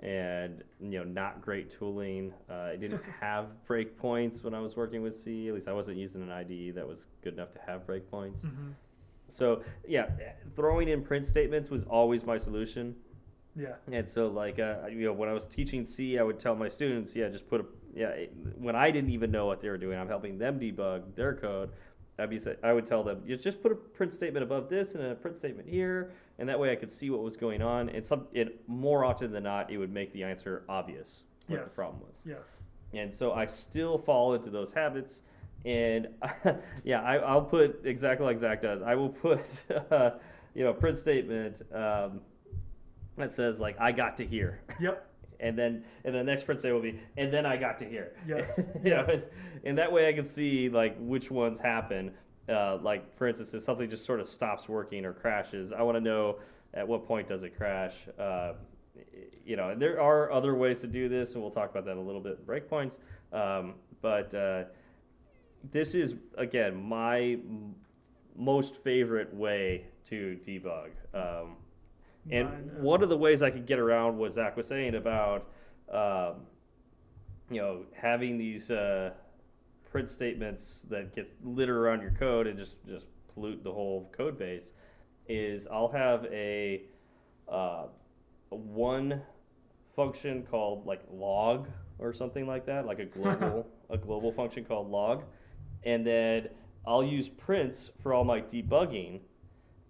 [0.00, 2.34] and you know, not great tooling.
[2.50, 5.48] Uh, I didn't have breakpoints when I was working with C.
[5.48, 8.42] At least I wasn't using an IDE that was good enough to have breakpoints.
[8.42, 8.72] hmm
[9.28, 10.10] So yeah,
[10.56, 12.96] throwing in print statements was always my solution.
[13.54, 16.54] Yeah, And so like uh, you know when I was teaching C, I would tell
[16.54, 18.24] my students, yeah, just put a yeah.
[18.56, 21.70] When I didn't even know what they were doing, I'm helping them debug their code.
[22.18, 25.14] I'd be I would tell them, just put a print statement above this and a
[25.14, 27.88] print statement here, and that way I could see what was going on.
[27.88, 31.70] And some it more often than not, it would make the answer obvious what Yes.
[31.74, 32.22] the problem was.
[32.24, 35.22] yes, And so I still fall into those habits.
[35.64, 36.08] And
[36.84, 38.82] yeah, I, I'll put exactly like Zach does.
[38.82, 40.12] I will put, uh,
[40.54, 42.20] you know, print statement um,
[43.16, 45.06] that says like I got to here, yep,
[45.40, 48.12] and then and the next print statement will be and then I got to here.
[48.26, 49.10] Yes, You know, yes.
[49.10, 49.30] and,
[49.64, 52.12] and that way I can see like which ones happen.
[52.48, 55.96] Uh, like for instance, if something just sort of stops working or crashes, I want
[55.96, 56.38] to know
[56.74, 57.94] at what point does it crash.
[58.18, 58.54] Uh,
[59.44, 61.92] you know, and there are other ways to do this, and we'll talk about that
[61.92, 62.38] in a little bit.
[62.40, 62.98] in Breakpoints,
[63.32, 64.64] um, but uh,
[65.70, 67.74] this is again my m-
[68.36, 70.90] most favorite way to debug.
[71.14, 71.56] Um,
[72.30, 75.48] and Mine one of the ways I could get around what Zach was saying about,
[75.92, 76.46] um,
[77.50, 79.10] you know, having these uh,
[79.90, 84.38] print statements that gets litter around your code and just just pollute the whole code
[84.38, 84.72] base,
[85.28, 86.82] is I'll have a,
[87.50, 87.86] uh,
[88.50, 89.20] a one
[89.96, 94.90] function called like log or something like that, like a global a global function called
[94.90, 95.24] log,
[95.84, 96.48] and then
[96.86, 99.20] I'll use prints for all my debugging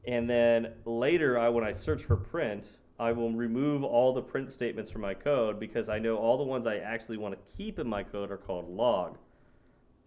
[0.07, 4.51] and then later, I when I search for print, I will remove all the print
[4.51, 7.79] statements from my code because I know all the ones I actually want to keep
[7.79, 9.19] in my code are called log,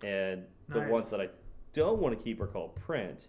[0.03, 1.29] and the ones that I
[1.73, 3.27] don't want to keep are called print.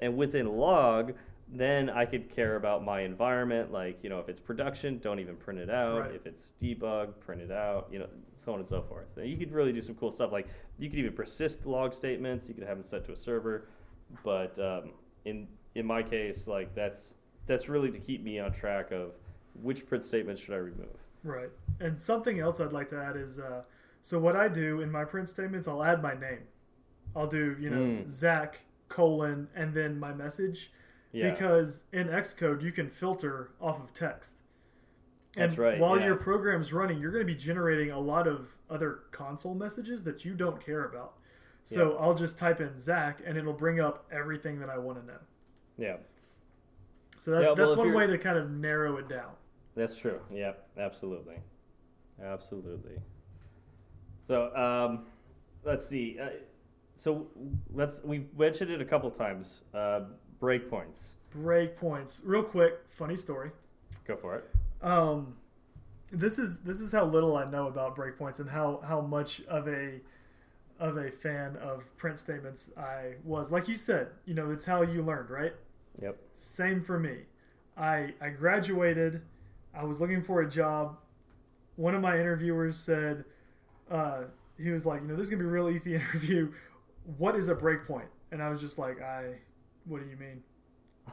[0.00, 1.12] And within log,
[1.52, 5.36] then I could care about my environment, like you know, if it's production, don't even
[5.36, 6.00] print it out.
[6.00, 6.14] Right.
[6.14, 7.88] If it's debug, print it out.
[7.90, 9.16] You know, so on and so forth.
[9.16, 10.32] And you could really do some cool stuff.
[10.32, 12.48] Like you could even persist log statements.
[12.48, 13.68] You could have them set to a server,
[14.24, 14.92] but um,
[15.24, 17.14] in in my case, like that's
[17.46, 19.12] that's really to keep me on track of
[19.60, 20.96] which print statements should I remove.
[21.24, 21.50] right.
[21.80, 23.62] And something else I'd like to add is, uh,
[24.02, 26.40] so what I do in my print statements, I'll add my name.
[27.16, 28.10] I'll do, you know, Mm.
[28.10, 30.72] Zach colon and then my message.
[31.12, 34.42] Yeah, because in Xcode you can filter off of text.
[35.36, 36.06] And That's right, while yeah.
[36.06, 40.24] your program's running, you're going to be generating a lot of other console messages that
[40.24, 41.14] you don't care about.
[41.64, 45.06] So I'll just type in Zach and it'll bring up everything that I want to
[45.06, 45.18] know.
[45.80, 45.96] Yeah,
[47.18, 49.32] So that, Yeah, that's if one way to kind of narrow it down.
[49.74, 50.20] that's true.
[50.30, 51.36] Yeah, absolutely,
[52.22, 52.96] absolutely.
[54.22, 55.06] So um,
[55.64, 56.18] let's see.
[56.20, 56.28] Uh,
[56.94, 57.26] so
[57.72, 59.62] let's we've mentioned it a couple times.
[59.74, 60.02] Uh,
[60.40, 61.12] breakpoints.
[61.34, 62.20] Breakpoints.
[62.22, 63.50] Real quick, funny story.
[64.06, 64.50] Go for it.
[64.82, 65.36] Um,
[66.12, 69.66] this is this is how little I know about breakpoints and how how much of
[69.68, 70.00] a
[70.78, 73.50] of a fan of print statements I was.
[73.52, 75.54] Like you said, you know, it's how you learned, right?
[75.98, 76.16] Yep.
[76.34, 77.18] Same for me.
[77.76, 79.22] I I graduated.
[79.74, 80.96] I was looking for a job.
[81.76, 83.24] One of my interviewers said,
[83.90, 84.24] uh,
[84.58, 86.52] he was like, you know, this is gonna be a real easy interview.
[87.18, 88.08] What is a breakpoint?
[88.32, 89.36] And I was just like, I,
[89.86, 90.42] what do you mean?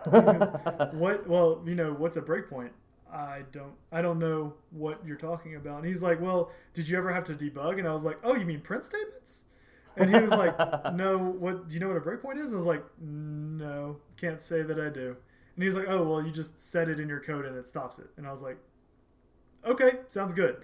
[0.93, 1.27] What?
[1.27, 2.71] Well, you know, what's a breakpoint?
[3.11, 5.77] I don't I don't know what you're talking about.
[5.79, 7.79] And he's like, well, did you ever have to debug?
[7.79, 9.45] And I was like, oh, you mean print statements?
[9.97, 10.57] And he was like,
[10.93, 12.53] no, what do you know what a breakpoint is?
[12.53, 15.15] I was like, no, can't say that I do.
[15.55, 17.67] And he was like, oh, well, you just set it in your code and it
[17.67, 18.09] stops it.
[18.17, 18.57] And I was like,
[19.65, 20.57] okay, sounds good.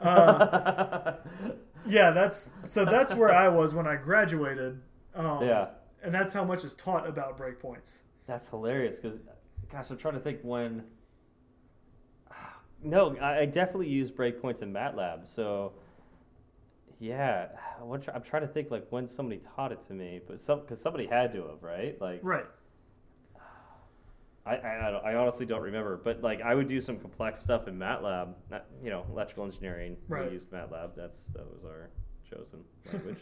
[0.00, 1.14] Uh,
[1.86, 4.80] yeah, that's so that's where I was when I graduated.
[5.14, 5.68] Um, yeah.
[6.02, 7.98] and that's how much is taught about breakpoints.
[8.26, 9.22] That's hilarious because,
[9.70, 10.84] gosh, I'm trying to think when.
[12.80, 15.26] No, I I definitely use breakpoints in MATLAB.
[15.26, 15.72] So,
[16.98, 17.48] yeah,
[17.82, 21.06] I'm trying to think like when somebody taught it to me, but some because somebody
[21.06, 22.00] had to have, right?
[22.00, 22.46] Like, Right.
[24.46, 27.68] I, I, I I honestly don't remember, but like I would do some complex stuff
[27.68, 28.34] in MATLAB.
[28.50, 29.96] Not, you know, electrical engineering.
[30.08, 30.26] Right.
[30.26, 30.90] We used MATLAB.
[30.96, 31.90] That's that was our
[32.28, 33.18] chosen language.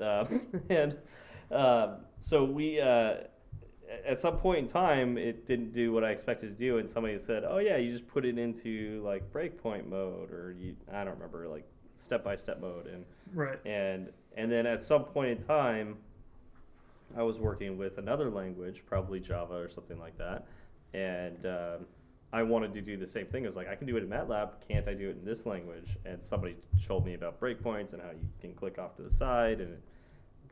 [0.00, 0.26] uh,
[0.70, 0.96] and
[1.50, 3.14] uh, so we, uh,
[4.04, 7.18] at some point in time, it didn't do what I expected to do, and somebody
[7.18, 11.14] said, "Oh yeah, you just put it into like breakpoint mode, or you I don't
[11.14, 11.66] remember like
[12.00, 13.58] step by step mode." And Right.
[13.64, 15.96] and and then at some point in time
[17.16, 20.46] i was working with another language probably java or something like that
[20.94, 21.86] and um,
[22.32, 24.08] i wanted to do the same thing i was like i can do it in
[24.08, 28.00] matlab can't i do it in this language and somebody told me about breakpoints and
[28.02, 29.82] how you can click off to the side and it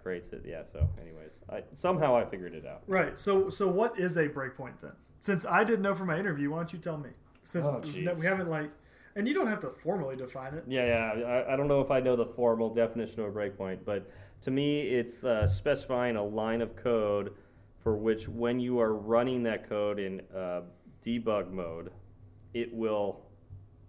[0.02, 3.18] creates it yeah so anyways I, somehow i figured it out Right.
[3.18, 4.92] So so what is a breakpoint then?
[5.20, 7.10] Since I didn't know for my interview, why don't you tell me?
[7.44, 8.70] Since Oh, we we haven't like,
[9.18, 10.64] and you don't have to formally define it.
[10.68, 11.26] Yeah, yeah.
[11.26, 14.08] I, I don't know if I know the formal definition of a breakpoint, but
[14.42, 17.34] to me, it's uh, specifying a line of code
[17.82, 20.60] for which, when you are running that code in uh,
[21.04, 21.90] debug mode,
[22.54, 23.22] it will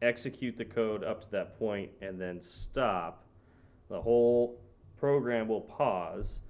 [0.02, 3.24] execute the code up to that point and then stop.
[3.88, 4.60] The whole
[4.98, 6.42] program will pause,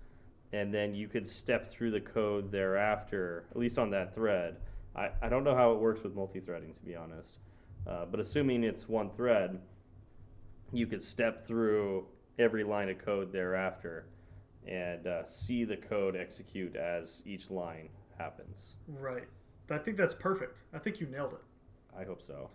[0.53, 4.55] and then you could step through the code thereafter, at least on that thread.
[4.95, 7.39] I, I don't know how it works with multi threading, to be honest.
[7.89, 9.59] Uh, but assuming it's one thread,
[10.71, 12.05] you could step through
[12.37, 14.05] every line of code thereafter
[14.67, 18.75] and uh, see the code execute as each line happens.
[18.87, 19.27] Right.
[19.71, 20.61] I think that's perfect.
[20.73, 21.41] I think you nailed it.
[21.97, 22.49] I hope so.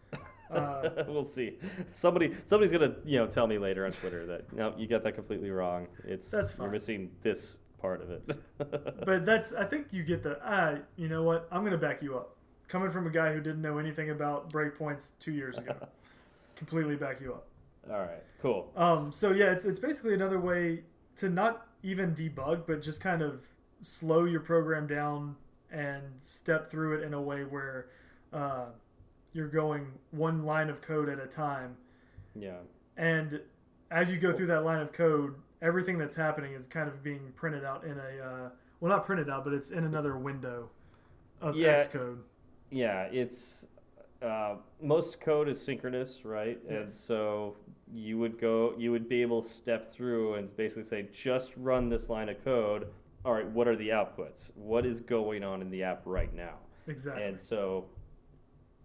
[0.50, 1.58] Uh, we'll see.
[1.90, 5.14] Somebody, somebody's gonna, you know, tell me later on Twitter that no, you got that
[5.14, 5.88] completely wrong.
[6.04, 6.64] It's That's fine.
[6.64, 8.22] you're missing this part of it.
[8.58, 11.48] But that's I think you get the ah, you know what?
[11.50, 12.33] I'm gonna back you up.
[12.68, 15.74] Coming from a guy who didn't know anything about breakpoints two years ago.
[16.56, 17.46] completely back you up.
[17.90, 18.72] All right, cool.
[18.76, 20.84] Um, so yeah, it's, it's basically another way
[21.16, 23.42] to not even debug, but just kind of
[23.82, 25.36] slow your program down
[25.70, 27.88] and step through it in a way where
[28.32, 28.66] uh,
[29.32, 31.76] you're going one line of code at a time.
[32.34, 32.58] Yeah,
[32.96, 33.40] And
[33.90, 37.32] as you go through that line of code, everything that's happening is kind of being
[37.36, 38.48] printed out in a uh,
[38.80, 40.68] well, not printed out, but it's in another window
[41.40, 41.78] of Yeah.
[41.78, 42.18] Xcode.
[42.74, 43.04] Yeah.
[43.12, 43.66] It's
[44.20, 46.58] uh, most code is synchronous, right?
[46.64, 46.72] Yes.
[46.72, 47.56] And so
[47.92, 51.88] you would go, you would be able to step through and basically say, just run
[51.88, 52.88] this line of code.
[53.24, 54.50] All right, what are the outputs?
[54.54, 56.54] What is going on in the app right now?
[56.86, 57.22] Exactly.
[57.22, 57.86] And so,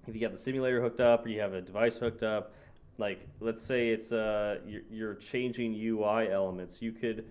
[0.07, 2.53] if you got the simulator hooked up or you have a device hooked up,
[2.97, 7.25] like let's say it's uh, you're, you're changing UI elements, you could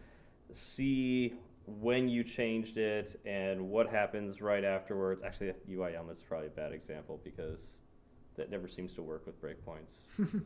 [0.50, 1.34] see
[1.80, 5.22] when you changed it and what happens right afterwards.
[5.22, 7.78] Actually, that UI element is probably a bad example because
[8.36, 9.98] that never seems to work with breakpoints.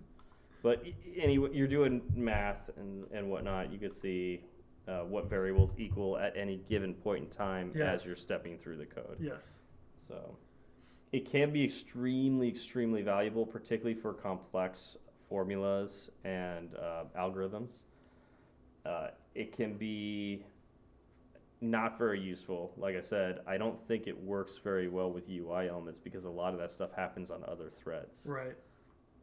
[0.63, 0.85] but
[1.17, 3.73] anyway, you're doing math and, and whatnot.
[3.73, 4.43] You could see
[4.89, 8.01] uh, what variables equal at any given point in time Yes.
[8.01, 9.17] as you're stepping through the code.
[9.21, 9.61] yes.
[9.97, 10.37] So
[11.13, 14.97] it can be extremely, extremely valuable, particularly for complex
[15.29, 17.85] formulas and uh, algorithms.
[18.85, 20.45] Uh, it can be
[21.63, 22.73] not very useful.
[22.77, 26.31] Like I said, I don't think it works very well with UI elements because a
[26.31, 28.23] lot of that stuff happens on other threads.
[28.27, 28.57] Right.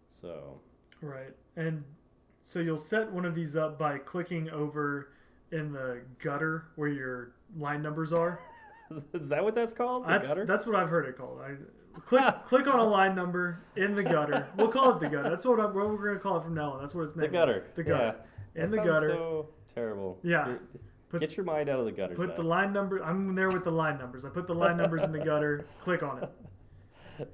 [0.07, 0.59] So
[1.01, 1.33] Right.
[1.55, 1.83] And
[2.41, 5.11] so you'll set one of these up by clicking over
[5.51, 8.39] in the gutter where your line numbers are.
[9.13, 10.03] is that what that's called?
[10.05, 10.45] The That's gutter?
[10.45, 11.39] that's what I've heard it called.
[11.41, 11.55] I
[12.01, 14.47] click click on a line number in the gutter.
[14.57, 15.29] We'll call it the gutter.
[15.29, 16.81] That's what, I'm, what we're going to call it from now on.
[16.81, 17.33] That's what it's the named.
[17.33, 17.53] gutter.
[17.53, 17.63] Is.
[17.75, 18.15] The gutter.
[18.55, 18.63] Yeah.
[18.63, 19.09] In That the gutter.
[19.09, 20.19] So terrible.
[20.23, 20.55] Yeah.
[21.09, 22.15] Put- Get your mind out of the gutter.
[22.15, 22.37] Put Zach.
[22.37, 23.03] the line number.
[23.03, 24.25] I'm there with the line numbers.
[24.25, 25.65] I put the line numbers in the gutter.
[25.81, 26.29] Click on it.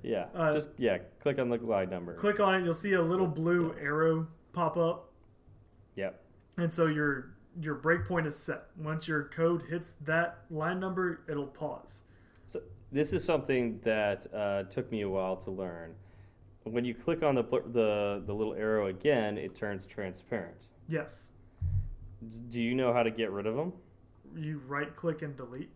[0.01, 2.15] Yeah, Uh, just yeah, click on the line number.
[2.15, 2.63] Click on it.
[2.63, 5.11] You'll see a little blue arrow pop up,
[5.95, 6.19] Yep.
[6.57, 8.63] and so your your breakpoint is set.
[8.77, 12.01] Once your code hits that line number, it'll pause.
[12.47, 12.61] So
[12.91, 15.93] this is something that uh, took me a while to learn.
[16.63, 20.65] When you click on the the the little arrow again, it turns transparent.
[20.89, 21.33] Yes.
[22.49, 23.73] Do you know how to get rid of them?
[24.35, 25.69] You right click and delete.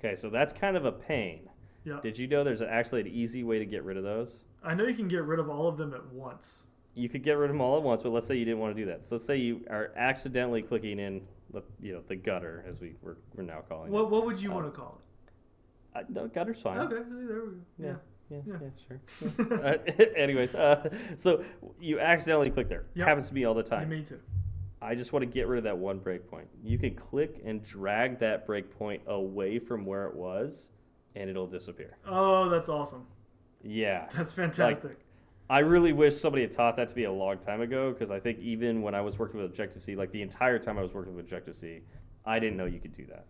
[0.00, 1.48] Okay, so that's kind of a pain
[1.84, 1.98] Yeah.
[2.02, 4.42] Did you know there's actually an easy way to get rid of those?
[4.62, 6.66] I know you can get rid of all of them at once.
[6.94, 8.74] You could get rid of them all at once, but let's say you didn't want
[8.74, 9.04] to do that.
[9.04, 11.20] So let's say you are accidentally clicking in,
[11.52, 14.50] the, you know, the gutter as we we're, we're now calling What what would you
[14.50, 15.00] Uh, want to call
[15.94, 15.98] it.
[15.98, 16.78] Uh, no, gutter's fine.
[16.78, 17.50] Okay, there we go.
[17.78, 17.86] Yeah.
[17.86, 17.96] Yeah.
[18.30, 18.58] Yeah, Yeah.
[18.62, 19.48] yeah, sure.
[19.60, 20.00] Yeah.
[20.00, 21.44] uh, anyways, uh, so
[21.80, 22.84] you accidentally click there.
[22.94, 23.06] Yep.
[23.06, 23.88] Happens to me all the time.
[23.90, 24.20] mean too.
[24.84, 26.44] I just want to get rid of that one breakpoint.
[26.62, 30.70] You can click and drag that breakpoint away from where it was,
[31.14, 31.96] and it'll disappear.
[32.06, 33.06] Oh, that's awesome.
[33.62, 34.08] Yeah.
[34.14, 34.98] That's fantastic.
[35.48, 38.20] I really wish somebody had taught that to me a long time ago because I
[38.20, 40.92] think even when I was working with Objective C, like the entire time I was
[40.92, 41.80] working with Objective C,
[42.26, 43.24] I didn't know you could do that.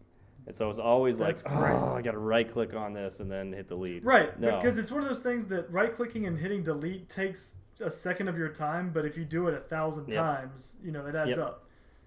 [0.48, 1.72] And so I was always That's like, great.
[1.72, 4.04] oh, I got to right click on this and then hit delete.
[4.04, 4.56] right, No.
[4.56, 8.28] because it's one of those things that right clicking and hitting delete takes a second
[8.28, 10.16] of your time, but if you do it a thousand Yep.
[10.16, 11.38] times, you know, it adds Yep.
[11.38, 11.60] up.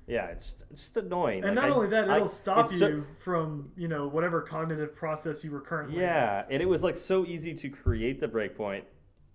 [0.07, 1.43] Yeah, it's just, it's just annoying.
[1.43, 4.07] And Like, not I- only that, I- it'll stop it's so- you from, you know,
[4.07, 6.01] whatever cognitive process you were currently in.
[6.01, 8.83] yeah, and it was like so easy to create the breakpoint.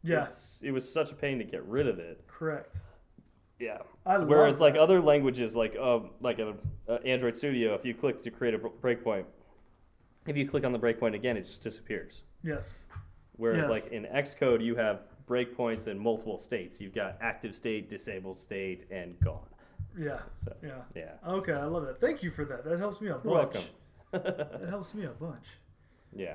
[0.02, 0.26] Yeah,
[0.62, 2.24] it was such a pain to get rid of it.
[2.26, 2.78] correct.
[3.60, 3.78] Yeah.
[4.04, 6.58] I Whereas like other languages, like um, like an
[6.88, 9.26] uh, Android Studio, if you click to create a breakpoint,
[10.26, 12.24] if you click on the breakpoint again, it just disappears.
[12.42, 12.88] Yes.
[13.36, 13.70] Whereas Yes.
[13.70, 15.02] like in Xcode, you have
[15.36, 16.80] breakpoints in multiple states.
[16.80, 19.46] You've got active state, disabled state, and gone.
[19.98, 20.20] Yeah.
[20.32, 20.82] So Yeah.
[20.94, 22.00] yeah, Okay, I love that.
[22.00, 22.64] Thank you for that.
[22.64, 23.24] That helps me a bunch.
[23.24, 23.62] you're welcome.
[24.12, 25.44] That helps me a bunch.
[26.14, 26.34] yeah,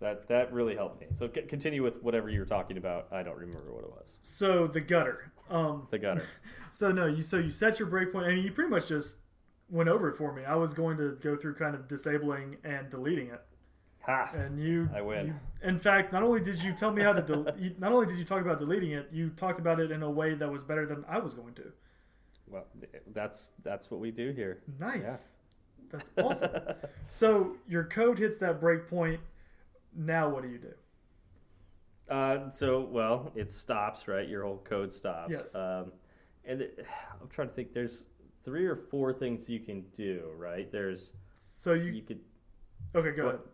[0.00, 1.08] that that really helped me.
[1.14, 3.08] So c- continue with whatever you were talking about.
[3.10, 4.18] I don't remember what it was.
[4.20, 5.32] So the gutter.
[5.50, 6.24] Um, The gutter.
[6.70, 8.26] So no, you so you set your breakpoint.
[8.26, 9.18] I mean, you pretty much just
[9.70, 10.44] went over it for me.
[10.44, 13.40] I was going to go through kind of disabling and deleting it,
[14.00, 14.30] ha!
[14.34, 14.88] and you.
[14.94, 15.26] I win.
[15.28, 15.34] you-
[15.68, 18.16] in fact, not only did you tell me how to, del- you, not only did
[18.16, 20.86] you talk about deleting it, you talked about it in a way that was better
[20.86, 21.72] than I was going to.
[22.46, 22.66] Well,
[23.12, 24.62] that's that's what we do here.
[24.78, 25.36] Nice.
[25.90, 26.50] That's awesome.
[27.06, 29.18] so your code hits that breakpoint.
[29.96, 30.72] Now what do you do?
[32.08, 34.28] Uh, so well, it stops, right?
[34.28, 35.30] Your whole code stops.
[35.32, 35.54] Yes.
[35.54, 35.92] Um,
[36.44, 36.86] and it,
[37.20, 37.72] I'm trying to think.
[37.72, 38.04] There's
[38.44, 40.70] three or four things you can do, right?
[40.72, 42.20] There's So you, you could
[42.94, 43.10] okay?
[43.10, 43.44] Go what- ahead.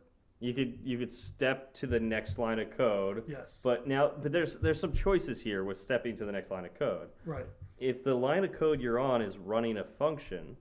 [0.40, 3.24] You could you could step to the next line of code.
[3.28, 3.60] Yes.
[3.62, 6.74] But now, but there's there's some choices here with stepping to the next line of
[6.78, 7.08] code.
[7.24, 7.46] right.
[7.78, 10.56] If the line of code you're on is running a function,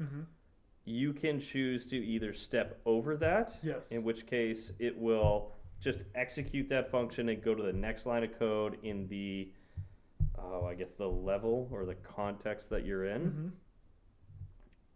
[0.00, 0.20] hmm
[0.84, 3.90] you can choose to either step over that, Yes.
[3.92, 8.24] in which case it will just execute that function and go to the next line
[8.24, 9.52] of code in the,
[10.38, 13.20] oh, I guess the level or the context that you're in.
[13.26, 13.48] hmm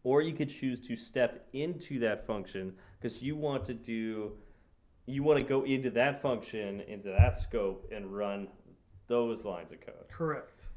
[0.04, 4.32] Or you could choose to step into that function because you want to do,
[5.06, 8.48] you want to go into that function, into that scope, and run
[9.06, 10.08] those lines of code.
[10.10, 10.68] Correct.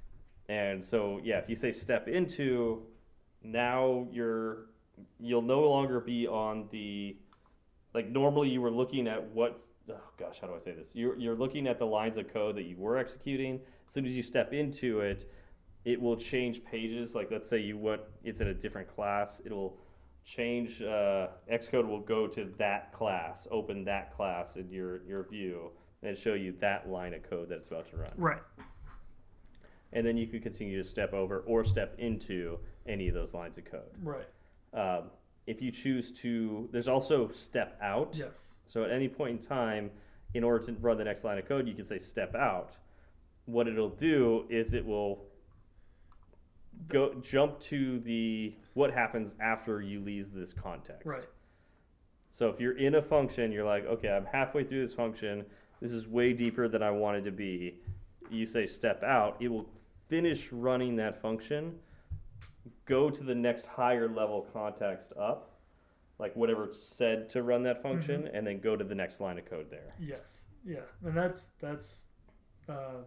[0.48, 2.84] And so, yeah, if you say step into,
[3.44, 4.68] now you're
[5.20, 7.16] you'll no longer be on the
[7.94, 11.18] like normally you were looking at what's oh gosh how do I say this you're
[11.18, 14.24] you're looking at the lines of code that you were executing as soon as you
[14.24, 15.30] step into it
[15.86, 19.78] it will change pages like let's say you want it's in a different class it'll
[20.24, 25.70] change uh, Xcode will go to that class open that class in your your view
[26.04, 28.42] and show you that line of code that it's about to run Right.
[29.94, 33.58] and then you could continue to step over or step into any of those lines
[33.58, 33.92] of code.
[34.04, 34.28] Right.
[34.74, 35.06] Um,
[35.48, 38.10] if you choose to, there's also step out.
[38.14, 38.60] Yes.
[38.68, 39.90] So at any point in time,
[40.34, 42.78] in order to run the next line of code, you can say step out.
[43.46, 45.24] What it'll do is it will
[46.88, 51.08] go jump to the what happens after you leave this context.
[51.08, 51.26] Right.
[52.30, 55.46] So if you're in a function, you're like, okay, I'm halfway through this function.
[55.82, 57.80] This is way deeper than I wanted to be.
[58.30, 59.70] You say step out, it will
[60.10, 61.76] finish running that function,
[62.86, 65.52] go to the next higher level context up,
[66.20, 69.38] like whatever it's said to run that function, and then go to the next line
[69.38, 69.94] of code there.
[70.00, 70.46] Yes.
[70.66, 70.80] Yeah.
[71.04, 72.08] And that's that's
[72.68, 73.04] uh,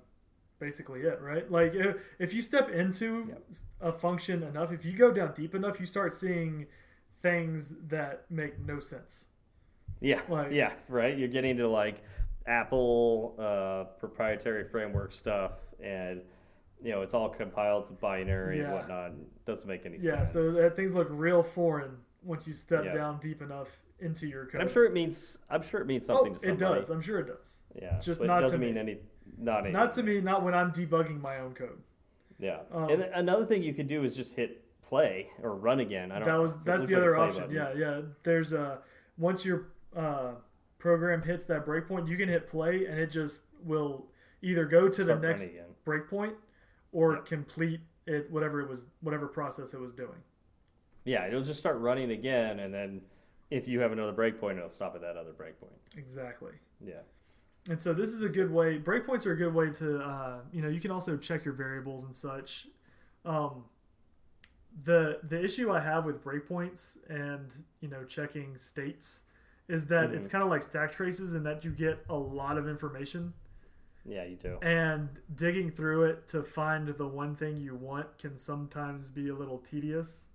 [0.59, 1.51] basically it, right?
[1.51, 3.43] Like if, if you step into Yep.
[3.81, 6.67] a function enough, if you go down deep enough, you start seeing
[7.21, 9.29] things that make no sense.
[10.01, 11.17] Yeah, Like- yeah, right.
[11.17, 12.03] You're getting to like
[12.47, 15.53] Apple uh, proprietary framework stuff,
[15.83, 16.23] and
[16.83, 18.75] you know it's all compiled to binary and Yeah.
[18.75, 19.13] whatnot.
[19.45, 20.25] Doesn't make any Yeah.
[20.25, 20.29] sense.
[20.29, 22.95] Yeah, so that things look real foreign once you step Yeah.
[22.95, 23.69] down deep enough
[24.01, 24.55] into your code.
[24.55, 26.89] And I'm sure it means I'm sure it means Oh, something to it does.
[26.91, 27.63] I'm sure it does.
[27.75, 28.67] Yeah, Just not it to doesn't me.
[28.69, 28.99] mean any.
[29.37, 29.69] Not.
[29.71, 30.21] Not to me.
[30.21, 31.79] Not when I'm debugging my own code.
[32.41, 36.13] Yeah, Um, and another thing you could do is just hit play or run again.
[36.13, 36.29] I don't.
[36.29, 36.43] that know.
[36.43, 37.41] was It that's the like other option.
[37.43, 37.57] button.
[37.57, 38.01] Yeah, yeah.
[38.23, 38.79] There's a
[39.17, 40.35] once your uh,
[40.79, 44.07] program hits that breakpoint, you can hit play, and it just will
[44.41, 45.49] either go to Start the next
[45.85, 46.35] breakpoint
[46.93, 50.23] or complete it whatever it was whatever process it was doing.
[51.05, 53.01] Yeah, it'll just start running again, and then
[53.51, 55.75] if you have another breakpoint, it'll stop at that other breakpoint.
[55.99, 56.53] Exactly.
[56.87, 57.01] Yeah.
[57.69, 58.79] And so this is a good way.
[58.79, 62.05] Breakpoints are a good way to, uh, you know, you can also check your variables
[62.05, 62.67] and such.
[63.25, 63.65] Um,
[64.85, 67.51] the the issue I have with breakpoints and
[67.81, 69.23] you know checking states
[69.67, 70.31] is that it's Mhm.
[70.31, 73.33] kind of like stack traces in that you get a lot of information
[74.05, 74.59] Yeah, you do.
[74.63, 79.35] and digging through it to find the one thing you want can sometimes be a
[79.35, 80.29] little tedious.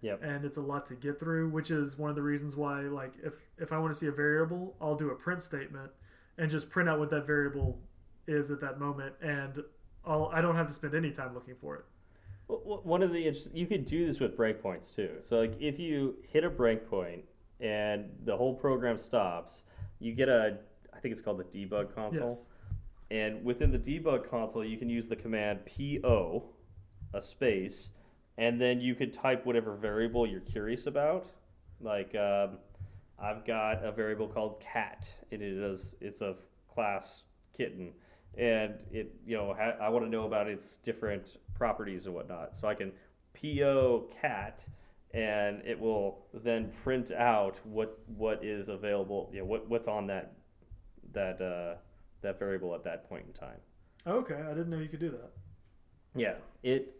[0.00, 0.22] Yep.
[0.22, 3.12] And it's a lot to get through, which is one of the reasons why like
[3.22, 5.92] if if I want to see a variable, I'll do a print statement
[6.38, 7.78] and just print out what that variable
[8.26, 9.62] is at that moment and
[10.06, 11.84] I'll I don't have to spend any time looking for it.
[12.48, 15.16] Well, One of the you could do this with breakpoints too.
[15.20, 17.22] So like if you hit a breakpoint
[17.60, 19.64] and the whole program stops,
[19.98, 20.58] you get a
[20.94, 22.28] I think it's called the debug console.
[22.28, 22.48] Yes.
[23.10, 26.44] And within the debug console, you can use the command po,
[27.14, 27.90] a space,
[28.36, 31.26] and then you could type whatever variable you're curious about.
[31.80, 32.58] Like um,
[33.20, 36.36] I've got a variable called cat, and it is it's a
[36.72, 37.22] class
[37.56, 37.92] kitten,
[38.36, 42.56] and it you know ha- I want to know about its different properties and whatnot.
[42.56, 42.92] So I can
[43.34, 44.66] po cat,
[45.12, 49.30] and it will then print out what what is available.
[49.32, 50.34] You know what what's on that
[51.12, 51.40] that.
[51.40, 51.78] Uh,
[52.20, 53.58] that variable at that point in time.
[54.06, 55.30] Okay, I didn't know you could do that.
[56.16, 56.96] Yeah, it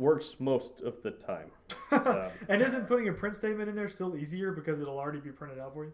[0.00, 1.50] works most of the time.
[1.92, 5.30] Um, and isn't putting a print statement in there still easier because it'll already be
[5.30, 5.92] printed out for you?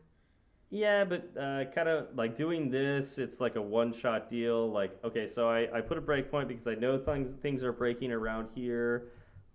[0.68, 4.70] Yeah, but uh, kind of like doing this, it's like a one-shot deal.
[4.70, 8.12] Like, okay, so I, I put a breakpoint because I know things things are breaking
[8.12, 9.08] around here.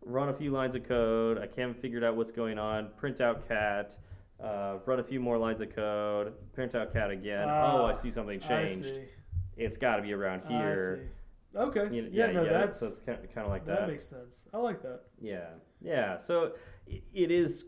[0.04, 1.38] Run a few lines of code.
[1.38, 2.90] I can't figure out what's going on.
[2.98, 3.98] Print out cat.
[4.44, 6.34] Uh, run a few more lines of code.
[6.54, 7.48] Print out cat again.
[7.48, 8.86] oh, I Ah, see something changed.
[8.96, 9.04] see.
[9.58, 11.12] It's got to be around here.
[11.56, 11.88] Okay.
[11.94, 13.82] You know, yeah, no, you get that's so it's kind of, kind of like that
[13.82, 13.88] that.
[13.90, 14.46] makes sense.
[14.54, 15.02] I like that.
[15.22, 15.50] Yeah,
[15.82, 16.18] yeah.
[16.18, 16.54] So
[16.88, 17.66] it is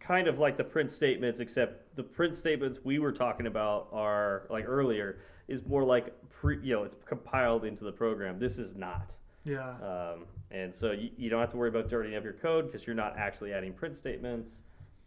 [0.00, 4.46] kind of like the print statements, except the print statements we were talking about are
[4.50, 8.38] like earlier is more like pre, you know, it's compiled into the program.
[8.38, 9.70] This is not, Yeah.
[9.82, 12.86] um, and so you, you don't have to worry about dirtying up your code because
[12.86, 14.60] you're not actually adding print statements,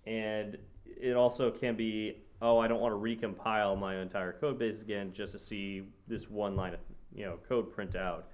[0.06, 4.82] and it also can be, oh, I don't want to recompile my entire code base
[4.82, 6.80] again just to see this one line of
[7.16, 8.28] you know code print out.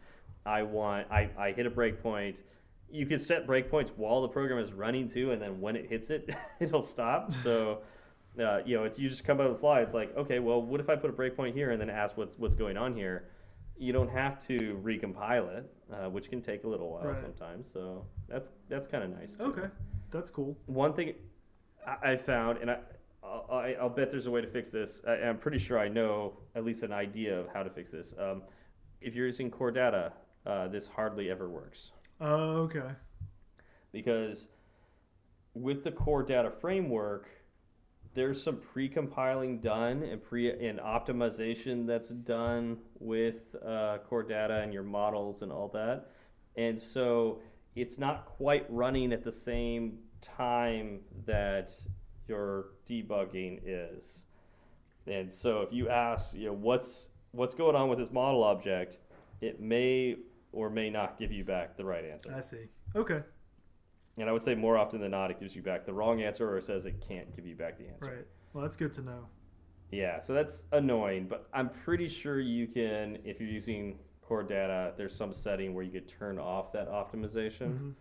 [0.46, 2.38] I want I, I hit a breakpoint.
[2.90, 6.10] You can set breakpoints while the program is running too, and then when it hits
[6.10, 6.30] it,
[6.60, 7.32] it'll stop.
[7.44, 7.80] So,
[8.42, 10.62] uh, you know, if you just come out of the fly, it's like, okay, well,
[10.62, 13.30] what if I put a breakpoint here and then ask what's what's going on here?
[13.78, 17.18] You don't have to recompile it, uh, which can take a little while Right.
[17.18, 17.72] sometimes.
[17.72, 19.38] So that's that's kind of nice.
[19.38, 19.46] Too.
[19.46, 19.68] Okay.
[20.12, 20.58] That's cool.
[20.66, 21.14] One thing
[21.88, 22.78] I, I found, and I,
[23.24, 25.02] I'll, I- I'll bet there's a way to fix this.
[25.08, 28.14] I, I'm pretty sure I know at least an idea of how to fix this.
[28.20, 28.44] Um,
[29.02, 30.14] if you're using core data,
[30.45, 32.91] uh, this hardly ever works Oh, okay.
[33.91, 34.47] because
[35.54, 37.28] with the core data framework,
[38.14, 44.74] there's some pre-compiling done and pre and optimization that's done with uh, core data and
[44.74, 46.10] your models and all that,
[46.58, 47.39] and so
[47.76, 51.72] it's not quite running at the same time that
[52.28, 54.26] your debugging is.
[55.08, 59.00] And so if you ask, you know, what's what's going on with this model object,
[59.42, 60.18] it may
[60.52, 62.34] or may not give you back the right answer.
[62.36, 62.66] I see.
[62.96, 63.22] Okay.
[64.18, 66.50] And I would say more often than not, it gives you back the wrong answer
[66.50, 68.12] or it says it can't give you back the answer.
[68.18, 68.26] Right.
[68.54, 69.28] Well, that's good to know.
[69.92, 74.94] Yeah, so that's annoying, but I'm pretty sure you can, if you're using core data,
[74.98, 77.94] there's some setting where you could turn off that optimization Mhm.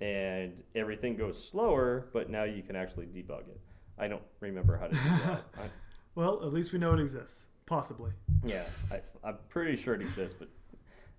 [0.00, 3.60] and everything goes slower, but now you can actually debug it.
[3.98, 5.44] I don't remember how to do that.
[6.16, 7.48] Well, at least we know it exists.
[7.66, 8.12] Possibly.
[8.44, 10.48] yeah, I, I'm pretty sure it exists, but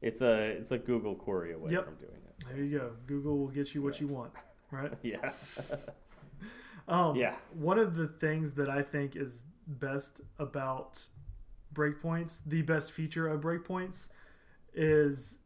[0.02, 1.86] it's a it's a Google query away Yep.
[1.86, 2.36] from doing it.
[2.44, 2.92] so, There you go.
[3.08, 4.32] Google will get you what you want.
[4.72, 4.92] Right.
[5.04, 5.32] Yeah.
[6.88, 7.36] Um, Yeah.
[7.54, 11.08] One of the things that I think is best about
[11.74, 14.08] breakpoints, the best feature of breakpoints,
[14.74, 15.40] is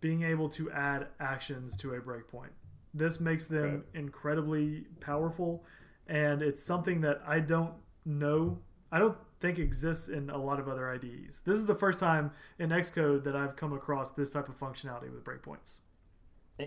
[0.00, 2.50] being able to add actions to a breakpoint.
[2.92, 3.84] This makes them Right.
[3.94, 5.64] incredibly powerful,
[6.06, 7.74] and it's something that I don't
[8.04, 8.58] know.
[8.90, 11.42] I don't think exists in a lot of other IDEs.
[11.44, 15.12] This is the first time in Xcode that I've come across this type of functionality
[15.12, 15.80] with breakpoints.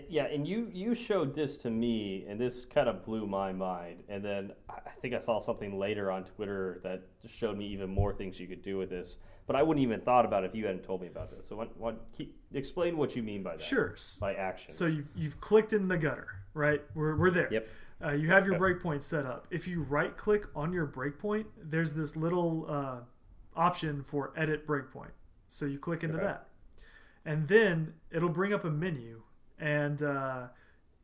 [0.08, 4.02] Yeah, and you you showed this to me, and this kind of blew my mind.
[4.08, 7.88] And then I I think I saw something later on Twitter that showed me even
[7.88, 9.18] more things you could do with this.
[9.46, 11.46] But I wouldn't even thought about it if you hadn't told me about this.
[11.48, 13.62] So, what, what keep, explain what you mean by that?
[13.62, 13.94] Sure.
[14.20, 14.72] By action.
[14.72, 16.82] So you've, you've clicked in the gutter, right?
[16.94, 17.48] We're, we're there.
[17.52, 17.68] Yep.
[18.04, 19.46] Uh, you have your breakpoint set up.
[19.50, 22.96] If you right click on your breakpoint, there's this little uh,
[23.56, 25.12] option for edit breakpoint.
[25.48, 26.26] So you click into Okay.
[26.26, 26.48] that.
[27.24, 29.22] And then it'll bring up a menu
[29.58, 30.48] and uh,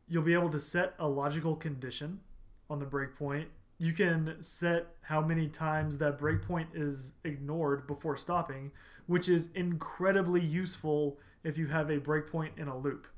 [0.06, 2.20] you'll be able to set a logical condition
[2.68, 3.46] on the breakpoint.
[3.78, 8.70] you can set how many times that breakpoint is ignored before stopping,
[9.06, 13.08] which is incredibly useful if you have a breakpoint in a loop.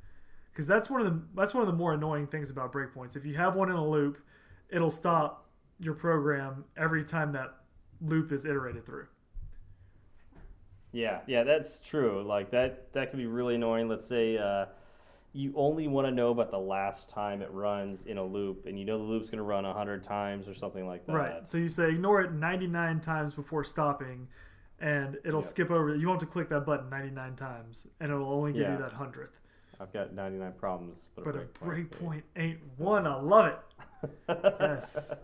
[0.54, 3.16] Because that's one of the that's one of the more annoying things about breakpoints.
[3.16, 4.18] If you have one in a loop,
[4.70, 5.48] it'll stop
[5.80, 7.56] your program every time that
[8.00, 9.06] loop is iterated through.
[10.92, 12.22] Yeah, yeah, that's true.
[12.22, 13.88] Like that that can be really annoying.
[13.88, 14.66] Let's say uh,
[15.32, 18.78] you only want to know about the last time it runs in a loop, and
[18.78, 21.12] you know the loop's going to run hundred times or something like that.
[21.12, 21.46] Right.
[21.48, 24.28] So you say ignore it 99 times before stopping,
[24.78, 25.48] and it'll Yep.
[25.48, 25.96] skip over.
[25.96, 28.72] You won't have to click that button 99 times, and it'll only give Yeah.
[28.76, 29.40] you that hundredth.
[29.80, 31.88] I've got ninety nine problems, but, But a breakpoint.
[31.90, 33.06] breakpoint ain't one.
[33.06, 33.58] I love it.
[34.60, 35.22] Yes.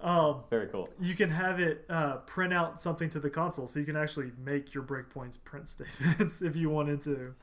[0.00, 0.88] Um, Very cool.
[1.00, 4.32] you can have it uh, print out something to the console, so you can actually
[4.44, 7.34] make your breakpoints print statements if you wanted to.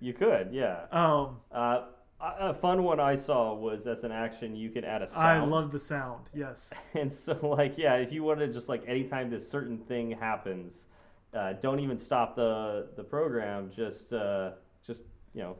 [0.00, 0.86] You could, yeah.
[0.90, 1.82] Um, Uh,
[2.20, 5.26] a a fun one I saw was as an action you can add a sound.
[5.26, 6.28] I love the sound.
[6.34, 6.72] Yes.
[6.94, 10.88] And so, like, yeah, if you wanted to just like anytime this certain thing happens,
[11.32, 13.70] uh, don't even stop the the program.
[13.74, 14.50] Just uh,
[14.84, 15.56] just you know,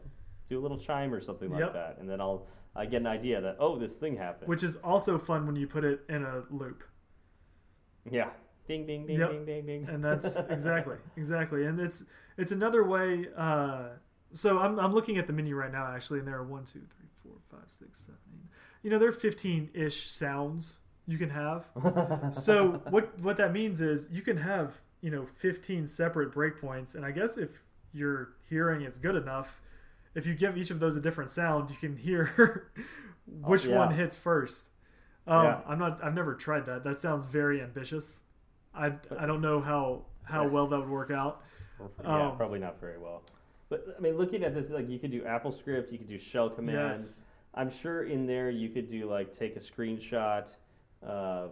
[0.51, 1.73] do a little chime or something like Yep.
[1.73, 2.47] that, and then I'll
[2.77, 4.49] I get an idea that oh, this thing happened.
[4.49, 6.85] Which is also fun when you put it in a loop.
[8.11, 8.31] yeah,
[8.67, 9.31] ding ding ding Yep.
[9.31, 9.89] ding ding ding.
[9.89, 12.05] and that's exactly exactly and it's
[12.37, 13.89] it's another way uh
[14.33, 16.81] so I'm, I'm looking at the menu right now actually and there are one two
[16.81, 18.49] three four five six seven eight
[18.83, 21.67] you know there are 15-ish sounds you can have
[22.33, 27.05] so what what that means is you can have you know 15 separate breakpoints and
[27.05, 29.61] i guess if your hearing is good enough
[30.15, 32.71] if you give each of those a different sound you can hear
[33.27, 33.79] which yeah.
[33.79, 34.71] one hits first
[35.27, 35.61] um, Yeah.
[35.67, 38.23] i'm not i've never tried that that sounds very ambitious
[38.75, 41.43] i i don't know how how well that would work out
[42.05, 43.23] yeah, um, probably not very well.
[43.71, 46.19] But I mean, looking at this, like you could do Apple Script, you could do
[46.19, 47.01] shell commands.
[47.01, 50.47] yes I'm sure in there you could do like take a screenshot,
[51.03, 51.51] um,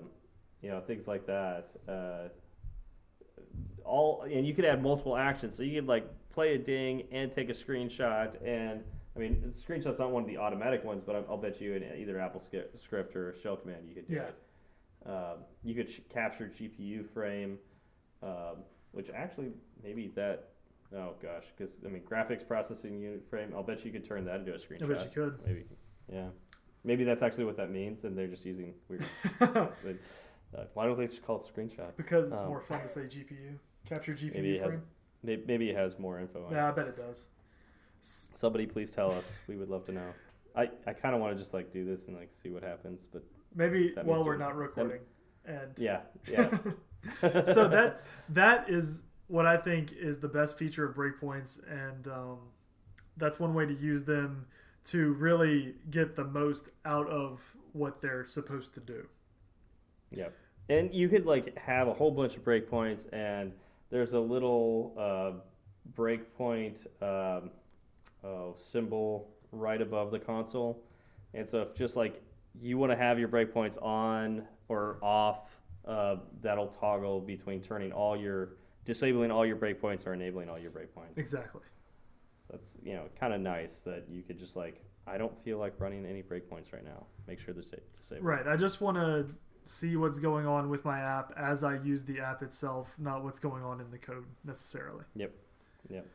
[0.62, 1.68] you know, things like that.
[1.88, 2.28] Uh,
[3.84, 6.06] all and you could add multiple actions, so you could like
[6.38, 8.36] play a ding and take a screenshot.
[8.46, 8.84] And
[9.16, 11.82] I mean, screenshot's not one of the automatic ones, but I'll, I'll bet you in
[12.00, 14.22] either Apple Script or shell command you could do Yeah.
[14.22, 14.36] it.
[15.04, 17.58] Um, you could sh- capture GPU frame,
[18.22, 18.58] um,
[18.92, 19.48] which actually
[19.82, 20.50] maybe that.
[20.94, 23.52] Oh gosh, because I mean, graphics processing unit frame.
[23.54, 24.84] I'll bet you could turn that into a screenshot.
[24.84, 25.64] i bet you could Maybe,
[26.12, 26.28] yeah.
[26.84, 29.04] Maybe that's actually what that means, and they're just using weird.
[29.40, 29.66] uh,
[30.74, 31.90] why don't they just call it screenshot?
[31.96, 34.82] because it's Um, more fun to say gpu capture gpu Maybe it has- frame
[35.22, 36.56] Maybe, maybe it has more info on it.
[36.56, 37.28] yeah i bet it does
[38.00, 39.38] Somebody please tell us.
[39.48, 40.14] We would love to know.
[40.54, 43.06] I, I kind of want to just like do this and like see what happens,
[43.12, 43.22] but
[43.54, 45.00] maybe while we're not recording
[45.44, 46.00] and yeah,
[46.30, 46.50] yeah.
[47.44, 52.38] so that that is what I think is the best feature of breakpoints, and um,
[53.16, 54.46] that's one way to use them
[54.84, 59.06] to really get the most out of what they're supposed to do.
[60.12, 60.34] Yep.
[60.70, 63.52] And you could like have a whole bunch of breakpoints, and
[63.90, 65.40] there's a little uh,
[65.96, 67.50] breakpoint um,
[68.24, 70.82] oh, symbol right above the console.
[71.34, 72.22] And so if just like
[72.60, 75.50] you want to have your breakpoints on or off,
[75.86, 80.70] uh, that'll toggle between turning all your disabling all your breakpoints or enabling all your
[80.70, 81.16] breakpoints.
[81.16, 81.62] Exactly.
[82.38, 85.58] So that's you know kind of nice that you could just like I don't feel
[85.58, 87.06] like running any breakpoints right now.
[87.26, 88.26] Make sure they're sa- disabled.
[88.26, 88.46] Right.
[88.46, 89.26] I just want to
[89.68, 93.38] see what's going on with my app as I use the app itself, not what's
[93.38, 95.04] going on in the code necessarily.
[95.14, 95.30] Yep.
[95.90, 96.06] Yep.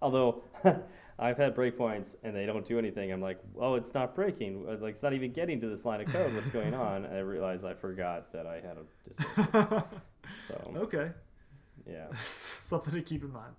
[0.00, 0.42] Although
[1.18, 4.64] I've had breakpoints and they don't do anything, I'm like, oh, it's not breaking.
[4.66, 6.34] Uh, Like it's not even getting to this line of code.
[6.34, 7.04] What's going on?
[7.04, 9.88] And I realized I forgot that I had a disable.
[10.48, 11.10] So okay.
[11.86, 13.56] yeah, Something to keep in mind.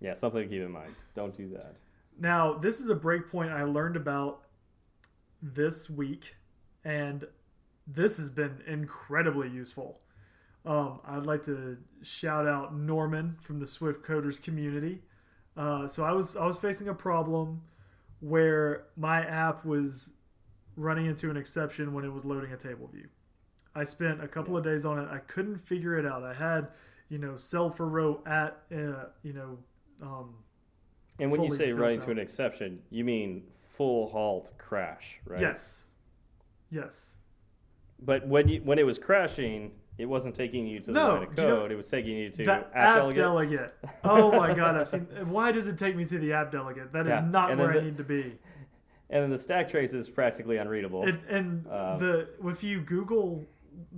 [0.00, 0.94] yeah, something to keep in mind.
[1.14, 1.76] Don't do that.
[2.18, 4.42] Now, this is a breakpoint I learned about
[5.40, 6.34] this week,
[6.84, 7.24] and
[7.86, 10.00] this has been incredibly useful.
[10.64, 15.02] Um, I'd like to shout out Norman from the Swift Coders community.
[15.56, 17.62] Uh, so I was I was facing a problem
[18.20, 20.12] where my app was
[20.76, 23.08] running into an exception when it was loading a table view.
[23.74, 25.08] I spent a couple of days on it.
[25.10, 26.22] I couldn't figure it out.
[26.22, 26.68] I had,
[27.08, 29.58] you know, cell for row at, uh, you know,
[30.00, 30.34] um,
[31.18, 32.04] And when you say running out.
[32.06, 33.44] to an exception, you mean
[33.76, 35.40] full halt crash, right?
[35.40, 35.88] Yes.
[36.70, 37.16] Yes.
[38.04, 41.22] But when you when it was crashing, it wasn't taking you to the No, line
[41.24, 41.72] of do you know- code.
[41.72, 43.16] it was taking you to app, app delegate.
[43.22, 43.74] delegate.
[44.04, 45.06] Oh my god, I've seen.
[45.26, 46.92] Why does it take me to the app delegate?
[46.92, 48.22] That is Yeah, not and where I the- need to be.
[49.10, 51.04] and then the stack trace is practically unreadable.
[51.04, 53.44] And, and Um, the if you Google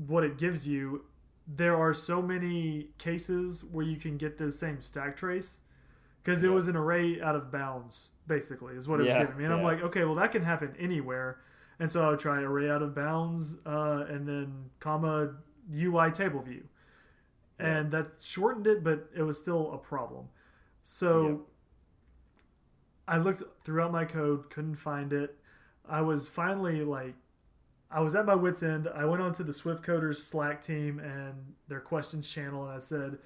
[0.06, 1.04] what it gives you,
[1.46, 5.60] there are so many cases where you can get the same stack trace
[6.22, 6.54] because it Yeah.
[6.54, 9.44] was an array out of bounds, basically, is what it was giving me.
[9.44, 11.38] And I'm like, okay, well that can happen anywhere.
[11.78, 15.34] And so I would try array out of bounds uh, and then comma
[15.74, 16.64] UI table view.
[17.58, 20.28] And that shortened it, but it was still a problem.
[20.82, 21.36] So Yeah.
[23.06, 25.36] I looked throughout my code, couldn't find it.
[25.88, 27.14] I was finally like,
[27.90, 28.88] I was at my wits' end.
[28.92, 33.18] I went onto the Swift Coders Slack team and their questions channel, and I said,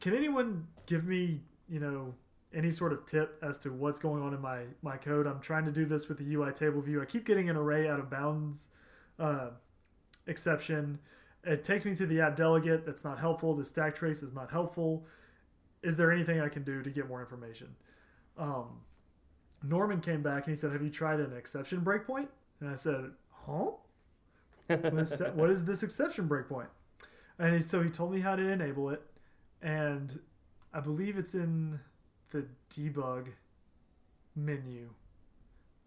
[0.00, 2.14] "Can anyone give me, you know,
[2.52, 5.26] any sort of tip as to what's going on in my my code?
[5.26, 7.02] I'm trying to do this with the UI table view.
[7.02, 8.68] I keep getting an array out of bounds
[9.18, 9.50] uh,
[10.26, 10.98] exception.
[11.44, 12.84] It takes me to the app delegate.
[12.86, 13.54] That's not helpful.
[13.54, 15.06] The stack trace is not helpful.
[15.82, 17.76] Is there anything I can do to get more information?"
[18.36, 18.80] Um,
[19.62, 22.28] Norman came back and he said, "Have you tried an exception breakpoint?"
[22.60, 23.12] And I said,
[23.46, 23.72] "Huh?
[25.34, 26.68] What is, this exception breakpoint?"
[27.38, 29.02] And so he told me how to enable it,
[29.62, 30.20] and
[30.72, 31.80] I believe it's in
[32.30, 33.26] the debug
[34.36, 34.88] menu.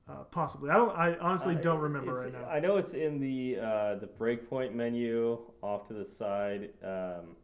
[0.09, 0.97] Uh, possibly, I don't.
[0.97, 2.45] I honestly Uh, don't remember right now.
[2.45, 6.69] I know it's in the uh, the breakpoint menu off to the side.
[6.83, 7.35] Um,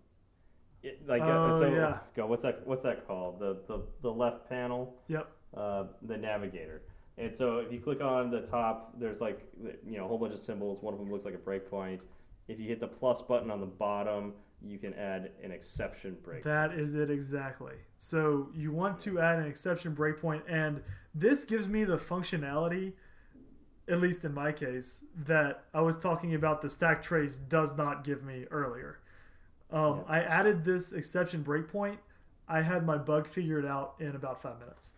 [0.83, 1.99] it, like uh, Oh, so, yeah.
[2.15, 2.25] go.
[2.25, 2.65] What's that?
[2.67, 3.39] What's that called?
[3.39, 4.95] The the, the left panel.
[5.07, 5.29] Yep.
[5.55, 6.81] Uh, the navigator.
[7.19, 9.39] And so if you click on the top, there's like
[9.85, 10.81] you know a whole bunch of symbols.
[10.81, 12.01] One of them looks like a breakpoint.
[12.47, 14.33] If you hit the plus button on the bottom,
[14.65, 16.43] you can add an exception break.
[16.43, 17.75] That is it exactly.
[17.97, 20.81] So you want to add an exception breakpoint, and
[21.13, 22.93] this gives me the functionality,
[23.87, 28.03] at least in my case, that I was talking about the stack trace does not
[28.03, 28.99] give me earlier.
[29.71, 30.03] Um, Yeah.
[30.07, 31.97] I added this exception breakpoint.
[32.47, 34.95] I had my bug figured out in about five minutes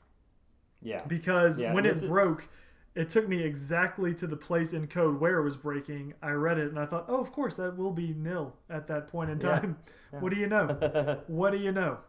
[0.82, 1.04] yeah.
[1.08, 2.48] because Yeah, when it broke,
[2.96, 6.14] it took me exactly to the place in code where it was breaking.
[6.22, 9.08] I read it and I thought, oh, of course, that will be nil at that
[9.08, 9.78] point in time.
[10.12, 10.20] Yeah.
[10.22, 11.22] What do you know?
[11.28, 12.00] what do you know?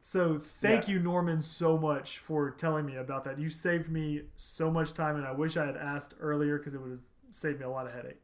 [0.00, 0.94] So thank Yeah.
[0.94, 3.38] you, Norman, so much for telling me about that.
[3.38, 6.80] You saved me so much time, and I wish I had asked earlier because it
[6.80, 7.00] would have
[7.32, 8.20] saved me a lot of headache.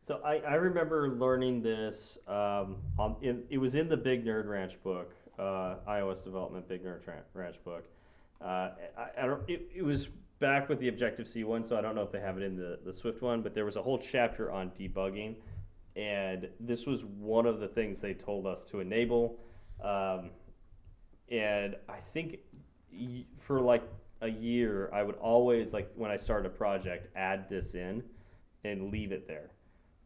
[0.00, 2.16] So I, I remember learning this.
[2.28, 6.84] Um, on, in, it was in the Big Nerd Ranch book, uh, iOS development Big
[6.84, 7.00] Nerd
[7.34, 7.84] Ranch book.
[8.40, 9.42] Uh, I, I don't.
[9.50, 10.08] It, it was
[10.38, 12.56] back with the Objective C one, so I don't know if they have it in
[12.56, 13.42] the the Swift one.
[13.42, 15.36] But there was a whole chapter on debugging,
[15.96, 19.38] and this was one of the things they told us to enable.
[19.82, 20.30] Um,
[21.30, 22.38] and I think
[23.38, 23.82] for like
[24.22, 28.02] a year, I would always like when I started a project, add this in
[28.64, 29.50] and leave it there,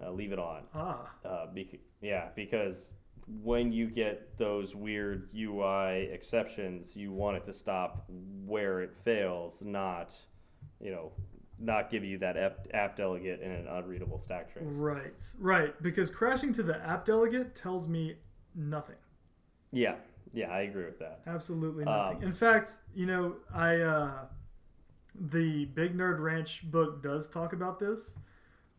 [0.02, 0.64] uh, leave it on.
[0.74, 2.92] Ah, Uh, bec- yeah, because
[3.26, 8.04] when you get those weird UI exceptions, you want it to stop
[8.44, 10.14] where it fails, not,
[10.80, 11.12] you know,
[11.58, 14.64] not give you that app, app delegate in an unreadable stack trace.
[14.66, 15.80] right, right.
[15.82, 18.16] Because crashing to the app delegate tells me
[18.54, 18.96] nothing.
[19.70, 19.94] Yeah,
[20.32, 21.20] yeah, I agree with that.
[21.26, 22.18] Absolutely nothing.
[22.18, 24.12] Um, In fact, you know, I uh,
[25.14, 28.18] the Big Nerd Ranch book does talk about this,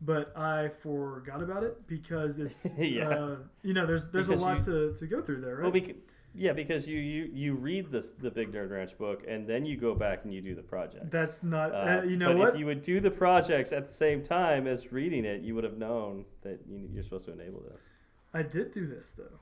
[0.04, 3.08] but I forgot about it because it's Yeah.
[3.08, 5.72] uh, you know there's there's Because a lot to, to go through there, right?
[5.72, 5.82] Well,
[6.36, 9.76] yeah, because you, you you read this the Big Nerd Ranch book and then you
[9.76, 11.10] go back and you do the project.
[11.10, 11.72] That's not.
[11.72, 12.48] Uh, Uh, you know but what?
[12.54, 15.64] if you would do the projects at the same time as reading it, you would
[15.64, 17.88] have known that you, you're supposed to enable this.
[18.32, 19.38] I did do this though.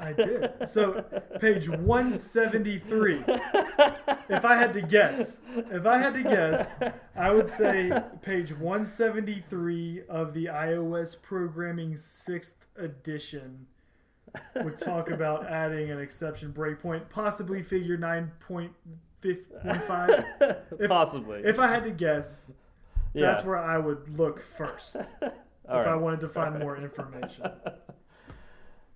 [0.00, 0.68] I did.
[0.68, 1.04] so
[1.40, 3.24] page 173.
[4.28, 6.78] If I had to guess, if I had to guess,
[7.16, 7.92] I would say
[8.22, 13.66] page 173 of the iOS programming sixth edition
[14.56, 18.70] would talk about adding an exception breakpoint, possibly figure 9.15.
[20.88, 21.40] Possibly.
[21.40, 22.52] If I had to guess,
[23.12, 23.26] yeah.
[23.26, 25.32] that's where I would look first All if
[25.68, 25.88] right.
[25.88, 27.50] I wanted to find more information.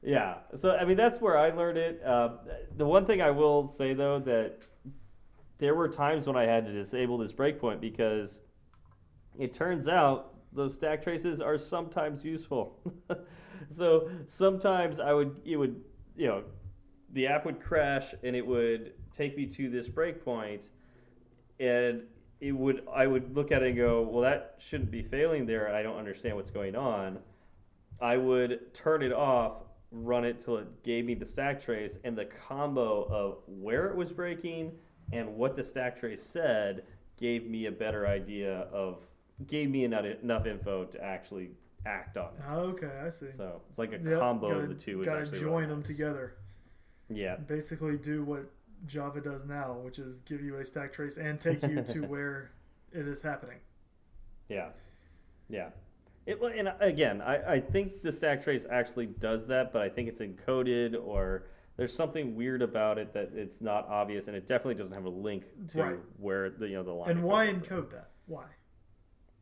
[0.05, 0.37] Yeah.
[0.55, 2.03] So I mean, that's where I learned it.
[2.05, 2.37] Uh,
[2.77, 4.59] the one thing I will say though that
[5.59, 8.41] there were times when I had to disable this breakpoint because
[9.39, 12.79] it turns out those stack traces are sometimes useful.
[13.69, 15.81] so sometimes I would it would
[16.17, 16.45] you know
[17.13, 20.69] the app would crash and it would take me to this breakpoint
[21.61, 22.03] and
[22.41, 25.75] it would I would look at it and go, well that shouldn't be failing there.
[25.75, 27.21] I don't understand what's going on.
[28.01, 29.64] I would turn it off,
[29.95, 33.97] run it till it gave me the stack trace, and the combo of where it
[33.97, 34.73] was breaking
[35.13, 36.85] and what the stack trace said
[37.17, 39.07] gave me a better idea of
[39.47, 41.51] gave me enough, enough info to actually
[41.87, 42.51] act on it.
[42.53, 43.31] Okay, I see.
[43.31, 45.01] So it's like a Yep, combo gotta, of the two.
[45.01, 46.37] Is Gotta actually join them together.
[47.11, 48.51] Yeah, Basically, do what
[48.87, 52.51] Java does now, which is give you a stack trace and take you to where
[52.93, 53.59] it is happening.
[54.49, 54.69] yeah,
[55.49, 55.69] yeah.
[56.27, 59.83] It, well, and uh, again, I, I think the stack trace actually does that, but
[59.83, 61.47] I think it's encoded or
[61.77, 65.11] there's something weird about it that it's not obvious, and it definitely doesn't have a
[65.11, 65.99] link to Right.
[66.19, 67.11] where the you know the line.
[67.11, 68.11] And why encode that?
[68.27, 68.45] Why?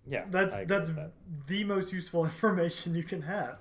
[0.07, 1.12] Yeah, That's that's that.
[1.47, 3.59] the most useful information you can have.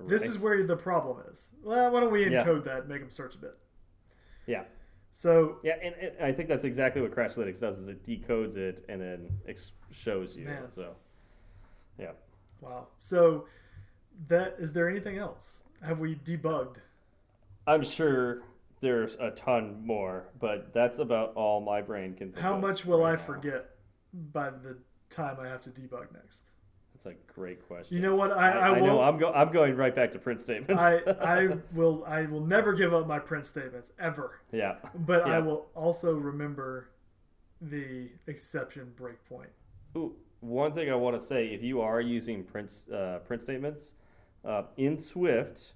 [0.00, 1.52] This is where the problem is.
[1.62, 2.42] Well, why don't we Yeah.
[2.42, 3.58] encode that and make them search a bit?
[4.46, 4.64] yeah,
[5.12, 7.78] So yeah, and, and I think that's exactly what Crashlytics does.
[7.78, 10.46] Is it decodes it and then ex- shows you.
[10.46, 10.72] Man.
[10.72, 10.96] So,
[11.98, 12.12] yeah.
[12.60, 12.86] Wow.
[13.00, 13.46] So
[14.28, 15.62] that is there anything else?
[15.84, 16.76] Have we debugged?
[17.66, 18.42] I'm sure
[18.80, 22.84] there's a ton more, but that's about all my brain can think How of much
[22.84, 23.22] will right I now.
[23.22, 23.70] forget
[24.32, 26.50] by the time I have to debug next?
[26.92, 27.96] That's a great question.
[27.96, 28.32] You know what?
[28.32, 28.86] I, I, I, will.
[28.86, 30.82] know I'm go I'm going right back to print statements.
[30.82, 32.04] I, I will.
[32.06, 34.40] I will never give up my print statements ever.
[34.52, 34.76] yeah.
[34.94, 36.90] But I will also remember
[37.62, 39.48] the exception breakpoint.
[39.96, 43.94] Ooh, one thing I want to say: if you are using print uh, print statements
[44.44, 45.74] uh, in Swift,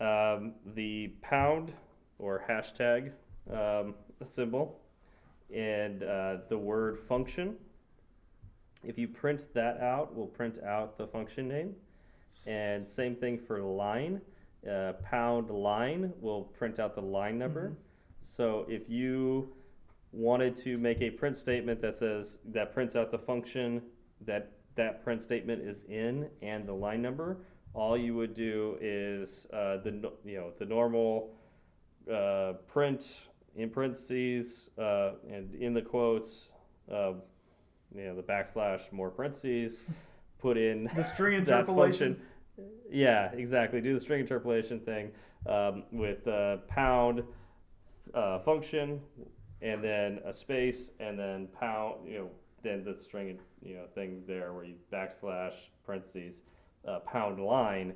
[0.00, 1.72] um, the pound
[2.18, 3.12] or hashtag
[3.52, 4.80] um, symbol
[5.54, 7.56] and uh, the word function.
[8.84, 11.74] If you print that out, will print out the function name.
[12.48, 14.20] And same thing for line.
[14.68, 17.76] Uh, pound line will print out the line number.
[18.20, 19.52] So if you
[20.12, 23.82] wanted to make a print statement that says that prints out the function
[24.24, 27.38] that that print statement is in and the line number,
[27.74, 31.34] all you would do is uh, the you know the normal
[32.12, 33.22] uh, print
[33.56, 36.48] in parentheses uh, and in the quotes,
[36.90, 37.12] uh,
[37.94, 39.82] you know the backslash more parentheses,
[40.38, 42.14] put in The string interpolation.
[42.14, 42.26] function.
[42.90, 43.80] Yeah, exactly.
[43.80, 45.10] Do the string interpolation thing
[45.46, 47.22] um, with uh, pound
[48.14, 49.00] uh, function,
[49.62, 52.06] and then a space, and then pound.
[52.06, 52.30] You know,
[52.62, 55.54] then the string you know thing there where you backslash
[55.86, 56.42] parentheses
[56.86, 57.94] uh, pound line.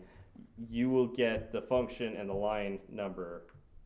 [0.70, 3.44] You will get the function and the line number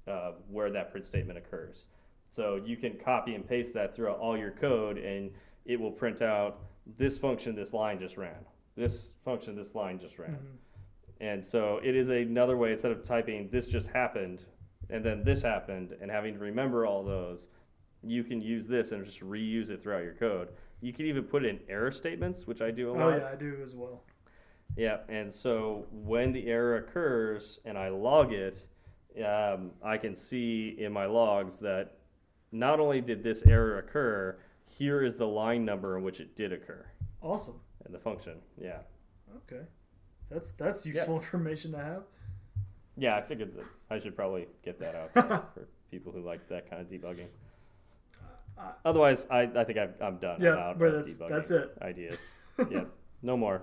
[0.09, 1.89] uh, where that print statement occurs.
[2.29, 5.31] So you can copy and paste that throughout all your code, and
[5.65, 6.61] it will print out
[6.97, 8.45] this function, this line just ran.
[8.77, 10.33] This function, this line just ran.
[10.33, 10.57] Mhm.
[11.21, 14.45] And so it is another way instead of typing this just happened
[14.89, 17.49] and then this happened and having to remember all those,
[18.03, 20.49] you can use this and just reuse it throughout your code.
[20.81, 23.03] You can even put in error statements, which I do a lot.
[23.03, 24.03] Oh yeah, I do as well.
[24.77, 28.67] Yeah, and so when the error occurs and I log it,
[29.25, 31.99] um, I can see in my logs that
[32.53, 36.53] not only did this error occur, here is the line number in which it did
[36.53, 36.87] occur
[37.21, 37.61] Awesome.
[37.85, 38.37] and the function.
[38.61, 38.79] Yeah.
[39.37, 39.65] Okay,
[40.31, 42.03] that's that's useful information to have.
[42.97, 45.25] Yeah, I figured that I should probably get that out there
[45.55, 47.29] for people who like that kind of debugging.
[48.59, 50.41] Uh, Otherwise, I, I think I've, I'm done.
[50.41, 51.73] Yeah, I'm out but that's- debugging that's it.
[51.83, 52.31] Ideas.
[52.71, 52.85] yeah,
[53.23, 53.63] no more.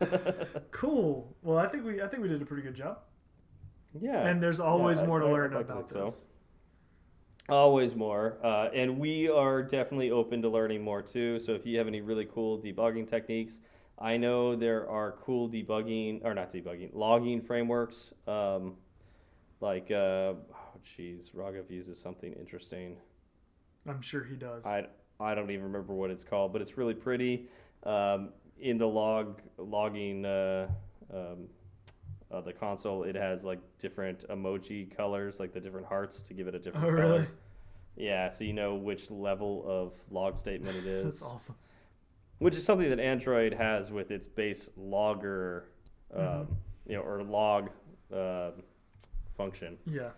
[0.70, 1.36] Cool.
[1.42, 3.00] Well, I think we I think we did a pretty good job.
[4.00, 4.26] yeah.
[4.28, 6.04] and there's always I- more to I- learn to about think so.
[6.06, 6.28] this.
[7.48, 8.38] Always more.
[8.42, 11.38] Uh, and we are definitely open to learning more too.
[11.40, 13.60] So if you have any really cool debugging techniques,
[13.98, 18.14] I know there are cool debugging, or not debugging, logging frameworks.
[18.28, 18.76] Um,
[19.60, 20.36] like, uh, oh,
[20.96, 22.96] geez, Raghav uses something interesting.
[23.88, 24.66] I'm sure he does.
[24.66, 24.86] I,
[25.18, 27.48] I don't even remember what it's called, but it's really pretty.
[27.84, 30.68] Um, in the log logging uh,
[31.12, 31.48] um,
[32.30, 36.46] uh, the console, it has like different emoji colors, like the different hearts to give
[36.46, 37.12] it a different oh color.
[37.14, 37.26] really?
[37.96, 41.54] Yeah, so you know which level of log statement it is, That's awesome.
[42.38, 45.64] which is something that Android has with its base logger,
[46.14, 46.46] um, Mhm.
[46.86, 47.70] you know, or log
[48.12, 48.62] um
[49.36, 49.78] function.
[49.86, 50.10] Yeah.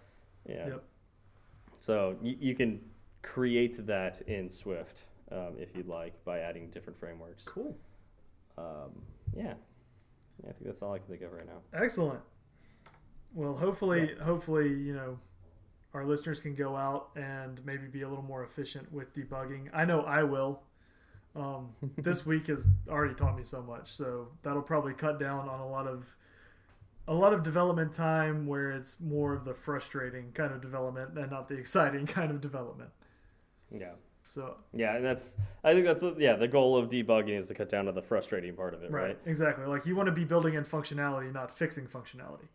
[0.48, 0.66] Yeah.
[0.68, 0.84] Yep.
[1.80, 2.80] So you, you can
[3.22, 7.44] create that in Swift um, if you'd like by adding different frameworks.
[7.44, 7.76] Cool.
[8.58, 9.02] Um,
[9.34, 9.54] yeah.
[10.42, 11.60] yeah, I think that's all I can think of right now.
[11.72, 12.20] Excellent.
[13.34, 15.18] Well, hopefully, hopefully, you know,
[15.94, 19.68] our listeners can go out and maybe be a little more efficient with debugging.
[19.72, 20.62] I know I will.
[21.34, 25.60] Um, this week has already taught me so much, so that'll probably cut down on
[25.60, 26.16] a lot of
[27.08, 31.32] a lot of development time where it's more of the frustrating kind of development and
[31.32, 32.90] not the exciting kind of development.
[33.72, 33.92] Yeah.
[34.28, 37.68] So Yeah, and that's I think that's yeah the goal of debugging is to cut
[37.68, 39.02] down to the frustrating part of it, right?
[39.04, 39.66] right, exactly.
[39.66, 42.48] Like you want to be building in functionality, not fixing functionality.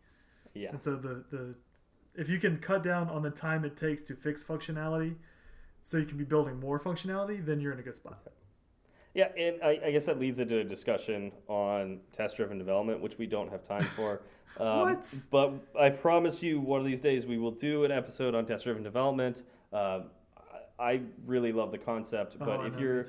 [0.54, 1.54] Yeah, And so the the
[2.16, 5.14] if you can cut down on the time it takes to fix functionality,
[5.82, 8.18] so you can be building more functionality, then you're in a good spot.
[9.14, 13.26] yeah, and I, I guess that leads into a discussion on test-driven development, which we
[13.26, 14.20] don't have time for.
[14.58, 15.14] Um, What?
[15.30, 18.82] But I promise you, one of these days we will do an episode on test-driven
[18.82, 19.42] development.
[19.74, 20.04] Um,
[20.78, 23.04] I really love the concept, Oh, but I if you're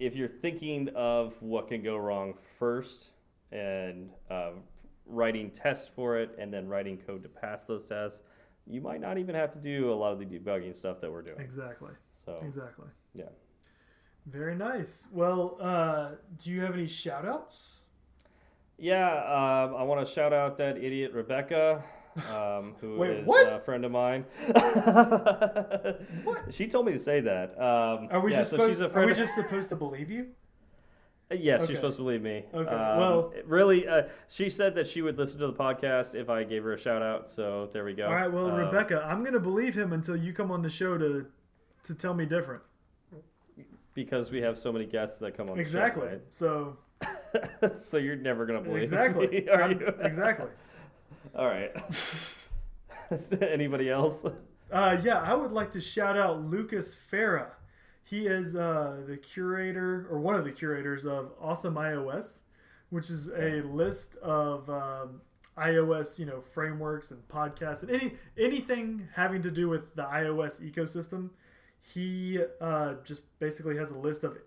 [0.00, 3.10] if you're thinking of what can go wrong first
[3.52, 4.50] and uh,
[5.06, 8.22] writing tests for it and then writing code to pass those tests,
[8.66, 11.22] you might not even have to do a lot of the debugging stuff that we're
[11.22, 11.40] doing.
[11.40, 12.86] exactly, So exactly.
[13.14, 13.26] yeah,
[14.26, 15.06] Very nice.
[15.12, 16.12] Well, uh,
[16.42, 17.82] do you have any shout outs?
[18.78, 21.84] Yeah, um, I want to shout out that idiot Rebecca,
[22.32, 23.52] um, who Wait, is what?
[23.52, 24.24] a friend of mine.
[26.50, 27.50] She told me to say that.
[27.60, 29.10] Um, Are we yeah, just so supposed, she's a are friend.
[29.10, 30.28] we just supposed to believe you?
[31.32, 31.72] Yes, Okay.
[31.72, 32.44] you're supposed to believe me.
[32.52, 36.28] Okay, Um, well- really, uh, she said that she would listen to the podcast if
[36.28, 37.28] I gave her a shout out.
[37.28, 38.06] So there we go.
[38.06, 38.30] All right.
[38.30, 41.26] Well, Um, Rebecca, I'm going to believe him until you come on the show to
[41.84, 42.62] to tell me different.
[43.94, 45.58] because we have so many guests that come on.
[45.58, 46.08] Exactly.
[46.08, 47.08] The So show,
[47.62, 47.74] right?
[47.76, 49.26] so you're never gonna believe exactly.
[49.28, 49.70] me, are
[50.02, 50.48] exactly.
[51.36, 51.72] All right.
[53.40, 54.24] Anybody else?
[54.70, 57.50] Uh, yeah, I would like to shout out Lucas Farah.
[58.04, 62.42] He is uh, the curator or one of the curators of Awesome iOS,
[62.90, 65.22] which is a list of um,
[65.58, 70.60] iOS, you know, frameworks and podcasts and any anything having to do with the iOS
[70.60, 71.30] ecosystem.
[71.80, 74.38] He uh, just basically has a list of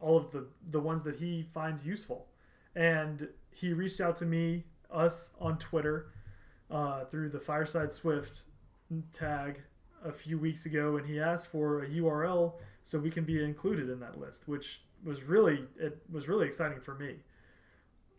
[0.00, 2.26] all of the the ones that he finds useful,
[2.74, 6.08] and he reached out to me, us on Twitter,
[6.70, 8.42] uh, through the Fireside Swift
[9.12, 9.62] tag
[10.04, 13.90] a few weeks ago, and he asked for a URL so we can be included
[13.90, 17.16] in that list, which was really it was really exciting for me.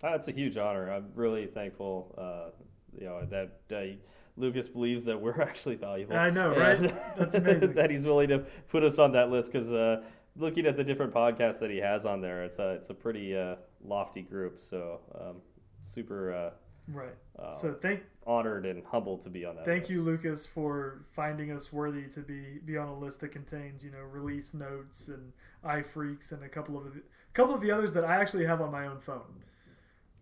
[0.01, 0.91] That's a huge honor.
[0.91, 2.15] I'm really thankful.
[2.17, 2.51] Uh,
[2.97, 3.95] you know that uh,
[4.35, 6.15] Lucas believes that we're actually valuable.
[6.15, 6.79] I know, right?
[7.17, 7.73] That's amazing.
[7.73, 8.39] that he's willing to
[8.69, 10.03] put us on that list because uh,
[10.35, 13.35] looking at the different podcasts that he has on there, it's a it's a pretty
[13.35, 14.59] uh, lofty group.
[14.61, 15.37] So um,
[15.81, 16.49] super uh,
[16.87, 17.15] Right.
[17.37, 19.65] uh, So thank honored and humbled to be on that.
[19.65, 19.91] thank list.
[19.91, 23.91] you, Lucas, for finding us worthy to be be on a list that contains you
[23.91, 25.33] know release notes and
[25.65, 28.61] iPhreaks and a couple of the, a couple of the others that I actually have
[28.61, 29.43] on my own phone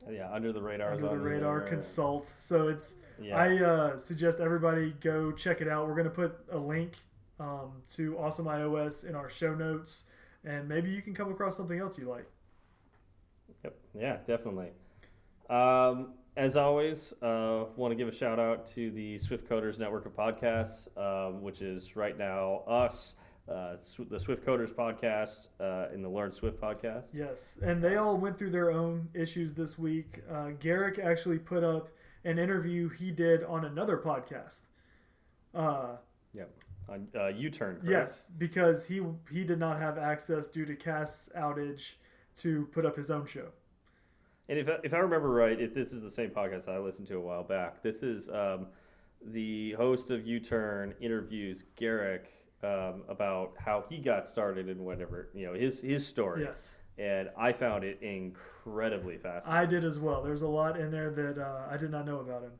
[0.10, 0.92] Yeah, under the radar.
[0.94, 1.68] under the radar there.
[1.68, 2.26] consult.
[2.26, 3.38] So it's Yeah.
[3.38, 5.88] I uh, suggest everybody go check it out.
[5.88, 6.94] We're going to put a link
[7.40, 10.04] um, to Awesome iOS in our show notes,
[10.44, 12.28] and maybe you can come across something else you like.
[13.64, 13.76] Yep.
[14.00, 14.70] Yeah, definitely.
[15.50, 20.06] Um, as always, uh, want to give a shout out to the Swift Coders Network
[20.06, 23.16] of podcasts, um, which is right now us,
[23.48, 23.78] uh,
[24.10, 27.08] the Swift Coders podcast, uh, and the Learn Swift podcast.
[27.14, 30.22] Yes, and they all went through their own issues this week.
[30.30, 31.90] Uh, Garric actually put up
[32.26, 34.62] an interview he did on another podcast.
[35.54, 35.98] Uh,
[36.34, 36.52] Yep.
[36.90, 37.76] On uh, U-turn.
[37.78, 37.90] correct?
[37.90, 41.94] yes, because he he did not have access due to Cast's outage
[42.38, 43.48] to put up his own show.
[44.48, 47.08] And if, I- if I remember right, if this is the same podcast I listened
[47.08, 48.68] to a while back, this is um,
[49.26, 52.32] the host of U Turn interviews Garric
[52.64, 56.44] um, about how he got started and whatever, you know, his, his story.
[56.44, 59.62] Yes, And I found it incredibly fascinating.
[59.64, 60.22] I did as well.
[60.24, 62.52] There's a lot in there that uh, I did not know about him,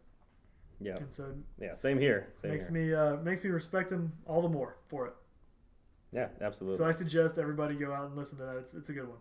[0.82, 0.96] yeah.
[0.98, 1.76] and so Yeah.
[1.76, 2.30] Same here.
[2.34, 2.74] Same makes here.
[2.88, 5.14] me uh, makes me respect him all the more for it.
[6.12, 6.78] yeah, absolutely.
[6.78, 8.58] So I suggest everybody go out and listen to that.
[8.58, 9.20] It's, it's a good one.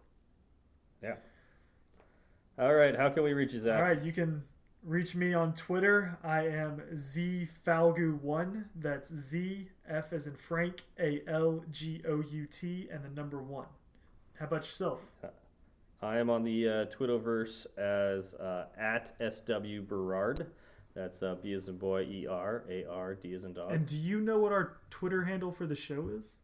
[2.59, 2.97] All right.
[2.97, 3.77] How can we reach you, Zach?
[3.77, 4.43] All right, you can
[4.85, 6.17] reach me on Twitter.
[6.23, 8.65] I am zfalgout1.
[8.77, 13.43] That's Z F as in Frank A L G O U T and the number
[13.43, 13.67] one.
[14.39, 15.11] How about yourself?
[16.03, 20.47] I am on the uh, Twitterverse as uh, at SW Berard.
[20.95, 23.73] That's uh, B as in boy, E R, A R, D as in dog.
[23.73, 26.37] And do you know what our Twitter handle for the show is?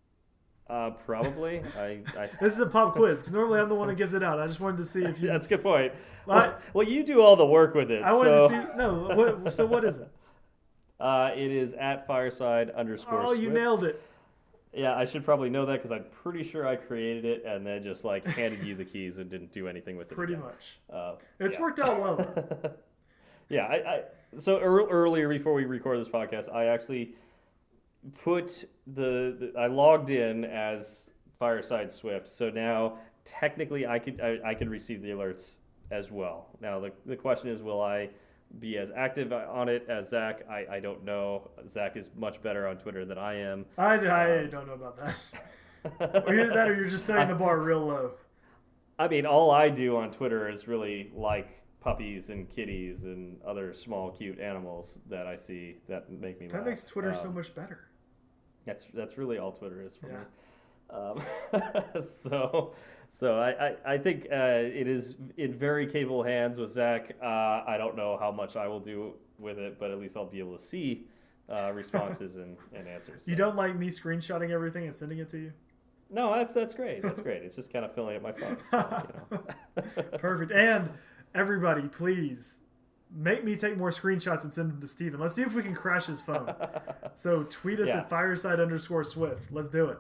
[0.71, 1.63] Uh, probably.
[1.77, 4.23] I, I This is a pop quiz because normally I'm the one that gives it
[4.23, 4.39] out.
[4.39, 5.27] I just wanted to see if you.
[5.27, 5.93] That's a good point.
[6.27, 8.05] Well, Well, well, you do all the work with it.
[8.05, 8.79] I wanted so, to see.
[8.79, 10.09] No, what, so what is it?
[11.01, 13.23] Uh, it is at fireside underscore.
[13.23, 14.03] Oh, you nailed it.
[14.75, 17.83] Yeah, I should probably know that because I'm pretty sure I created it and then
[17.83, 20.15] just like handed you the keys and didn't do anything with it.
[20.15, 20.45] Pretty again.
[20.45, 20.79] much.
[20.93, 21.61] Uh, It's yeah.
[21.63, 22.75] worked out well.
[23.49, 24.03] yeah, I, I
[24.37, 27.15] so ear earlier before we record this podcast, I actually
[28.23, 34.39] put the, the I logged in as Fireside Swift, so now technically I could I,
[34.45, 35.57] I could receive the alerts
[35.91, 36.49] as well.
[36.61, 38.11] Now the the question is, will I
[38.59, 40.43] be as active on it as Zach?
[40.51, 41.51] I, I don't know.
[41.69, 43.65] Zach is much better on Twitter than I am.
[43.79, 45.15] I, I don't know about that.
[46.27, 48.11] Or either that or you're just setting the bar real low.
[48.99, 53.73] I mean, all I do on Twitter is really like puppies and kitties and other
[53.73, 56.67] small, cute animals that I see that make me That laugh.
[56.67, 57.79] makes Twitter so Um, much better.
[58.67, 60.19] That's that's really all Twitter is for Yeah.
[60.19, 60.25] me.
[60.91, 62.75] Um, so
[63.11, 67.15] so I, I, I think uh, it is in very capable hands with Zach.
[67.23, 67.27] Uh,
[67.67, 70.39] I don't know how much I will do with it, but at least I'll be
[70.39, 71.07] able to see
[71.49, 73.27] uh, responses and, and answers.
[73.27, 75.53] You don't like me screenshotting everything and sending it to you?
[76.13, 77.03] No, that's that's great.
[77.03, 77.43] That's great.
[77.43, 78.57] It's just kind of filling up my phone.
[78.69, 80.03] So, you know.
[80.19, 80.51] Perfect.
[80.51, 80.91] And
[81.37, 82.61] everybody, please
[83.15, 85.19] make me take more screenshots and send them to Steven.
[85.21, 86.55] Let's see if we can crash his phone.
[87.17, 87.99] So tweet us Yeah.
[87.99, 89.51] at fireside underscore swift.
[89.53, 89.99] Let's do it.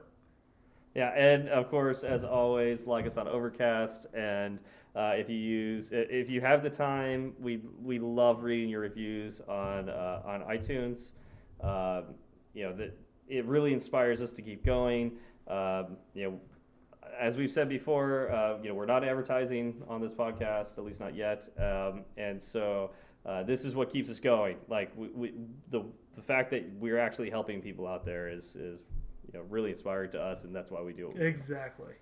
[0.94, 4.58] Yeah, and of course, as always, like us on Overcast, and
[4.96, 9.40] uh, if you use, if you have the time, we we love reading your reviews
[9.42, 11.12] on uh, on iTunes.
[11.60, 12.14] Um,
[12.54, 12.96] you know that
[13.28, 15.12] it really inspires us to keep going.
[15.46, 16.40] Um, you know,
[17.18, 21.00] as we've said before, uh, you know we're not advertising on this podcast, at least
[21.00, 22.90] not yet, um, and so.
[23.26, 24.56] Uh, this is what keeps us going.
[24.66, 25.34] Like we, we,
[25.68, 25.84] the
[26.16, 28.80] the fact that we're actually helping people out there is is
[29.26, 31.20] you know really inspiring to us, and that's why we do it.
[31.20, 31.92] Exactly.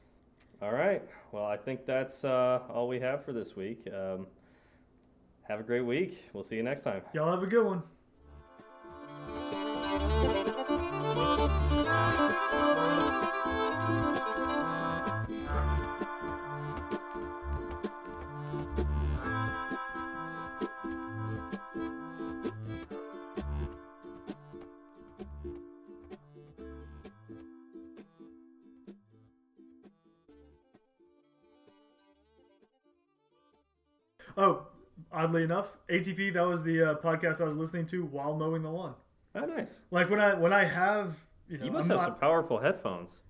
[0.61, 1.03] All right.
[1.31, 3.87] Well, I think that's uh, all we have for this week.
[3.93, 4.27] Um,
[5.43, 6.25] have a great week.
[6.33, 7.03] We'll see you next time.
[7.15, 7.83] Y'all have a good one.
[35.19, 38.71] Oddly enough, ATP that was the uh, podcast I was listening to while mowing the
[38.71, 38.95] lawn.
[39.35, 39.83] Oh, nice.
[39.91, 41.17] Like when I when I have
[41.49, 43.23] you know You must I'm have not- some powerful headphones.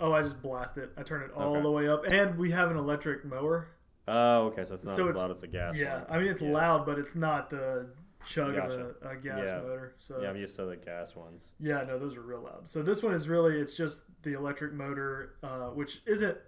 [0.00, 0.90] oh I just blast it.
[0.96, 1.62] I turn it all Okay.
[1.62, 3.68] the way up, and we have an electric mower.
[4.08, 4.64] Oh, okay.
[4.64, 6.06] So it's not So as it's- loud as a gas yeah, one.
[6.10, 6.52] I mean it's Yeah.
[6.52, 7.86] loud, but it's not the
[8.26, 8.80] chug Gotcha.
[8.80, 9.60] of a, a gas Yeah.
[9.60, 9.94] motor.
[9.98, 11.48] So Yeah, I'm used to the gas ones.
[11.60, 12.66] Yeah, no, those are real loud.
[12.68, 16.38] So this one is really it's just the electric motor, uh, which isn't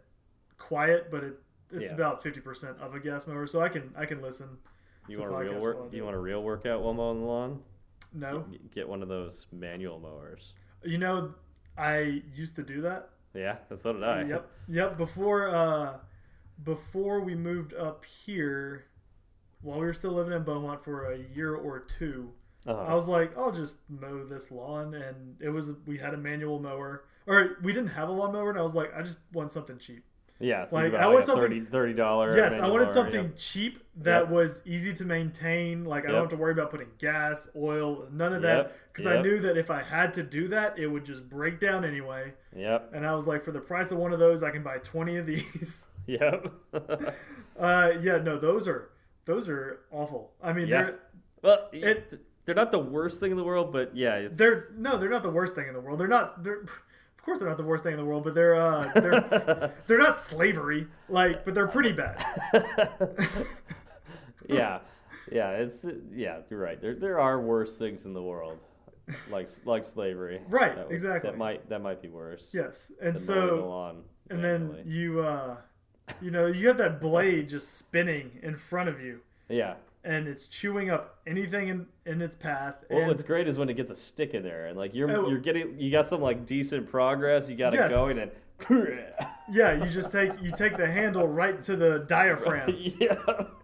[0.59, 1.39] quiet, but it
[1.71, 1.95] it's Yeah.
[1.95, 3.47] about fifty percent of a gas mower.
[3.47, 4.59] So I can I can listen.
[5.09, 5.77] You want a real work?
[5.77, 7.63] while I do You want a real workout while mowing the lawn?
[8.13, 10.55] No, Get- Get one of those manual mowers.
[10.85, 11.35] you know,
[11.77, 13.11] I used to do that.
[13.35, 14.23] Yeah, so did I.
[14.25, 14.97] Yep, yep.
[14.97, 15.99] Before uh,
[16.65, 18.87] before we moved up here,
[19.61, 22.33] while we were still living in Beaumont for a year or two,
[22.67, 22.81] Uh-huh.
[22.83, 26.59] I was like, I'll just mow this lawn, and it was we had a manual
[26.61, 29.77] mower, or we didn't have a lawnmower, and I was like, I just want something
[29.79, 30.05] cheap.
[30.39, 32.37] Yeah, so like, I want like something- 30 dollar.
[32.37, 34.29] Yes, I wanted something cheap that Yep.
[34.31, 35.85] was easy to maintain.
[35.85, 38.57] Like I don't have to worry about putting gas, oil, none of that.
[38.67, 41.59] Yep, Because I knew that if I had to do that, it would just break
[41.61, 42.35] down anyway.
[42.55, 42.91] Yep.
[42.95, 45.17] And I was like, for the price of one of those, I can buy twenty
[45.17, 45.87] of these.
[46.09, 46.53] Yep.
[47.59, 48.91] uh, yeah, no, those are
[49.25, 50.33] those are awful.
[50.43, 50.83] I mean, Yeah.
[50.83, 50.99] they're
[51.43, 54.99] well, It- they're not the worst thing in the world, but yeah, it's they're no,
[54.99, 55.99] they're not the worst thing in the world.
[55.99, 56.45] They're not.
[56.45, 56.65] They're
[57.27, 60.17] course they're not the worst thing in the world, but they're uh, they're they're not
[60.17, 60.87] slavery.
[61.09, 62.25] Like, but they're pretty bad.
[64.49, 64.79] yeah,
[65.31, 66.39] yeah, it's yeah.
[66.51, 66.81] You're right.
[66.81, 68.59] There there are worse things in the world,
[69.31, 70.41] like like slavery.
[70.49, 71.31] Right, That would- exactly.
[71.31, 72.51] That might that might be worse.
[72.53, 75.57] Yes, and so and then you uh
[76.23, 79.75] you know you have that blade just spinning in front of you yeah.
[80.07, 83.69] And it's chewing up anything in, in its path Well, and what's great is when
[83.69, 85.29] it gets a stick in there, and like you're Oh.
[85.29, 87.51] you're getting you got some like decent progress.
[87.51, 88.31] You got it going, and
[89.51, 93.15] yeah you just take you take the handle right to the diaphragm yeah.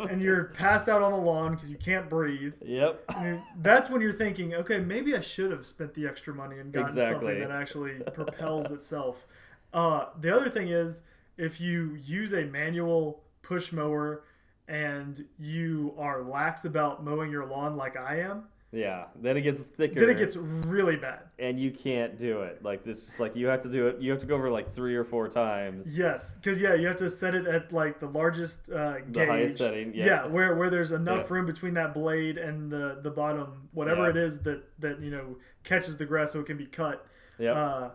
[0.01, 3.03] and you're passed out on the lawn because you can't breathe Yep.
[3.17, 6.71] And that's when you're thinking okay maybe i should have spent the extra money and
[6.73, 7.25] gotten Exactly.
[7.27, 9.27] something that actually propels itself
[9.73, 11.01] uh, the other thing is
[11.39, 14.25] if you use a manual push mower
[14.69, 19.05] and you are lax about mowing your lawn like i am Yeah.
[19.21, 20.01] Then it gets thicker.
[20.01, 21.21] then it gets really bad.
[21.39, 22.63] and you can't do it.
[22.63, 24.01] Like this is like you have to do it.
[24.01, 25.99] You have to go over like three or four times.
[25.99, 29.59] Yes, because yeah, you have to set it at like the largest uh, The highest
[29.59, 30.25] setting, yeah.
[30.27, 31.35] where where there's enough Yeah.
[31.35, 34.11] room between that blade and the the bottom, whatever Yeah.
[34.11, 37.05] it is that that you know catches the grass so it can be cut.
[37.39, 37.55] Yep.
[37.57, 37.89] Uh,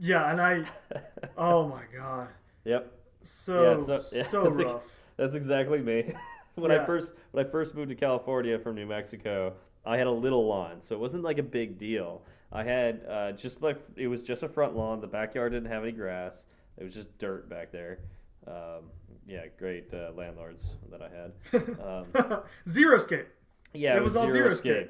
[0.00, 0.64] yeah, and I,
[1.36, 2.28] oh my god,
[2.64, 2.90] yep.
[3.20, 4.16] so Yeah, so, so-
[4.56, 4.84] yeah, rough.
[5.18, 6.14] That's exactly me.
[6.54, 9.52] when I first when I first moved to California from New Mexico,
[9.84, 12.22] I had a little lawn, so it wasn't like a big deal.
[12.50, 15.00] I had uh, just my it was just a front lawn.
[15.02, 16.46] The backyard didn't have any grass.
[16.78, 17.98] It was just dirt back there.
[18.46, 18.84] Um,
[19.26, 21.78] yeah, great uh, landlords that I had.
[21.84, 23.26] Um, zero scape.
[23.74, 24.88] yeah, It was all zero Xeriscape.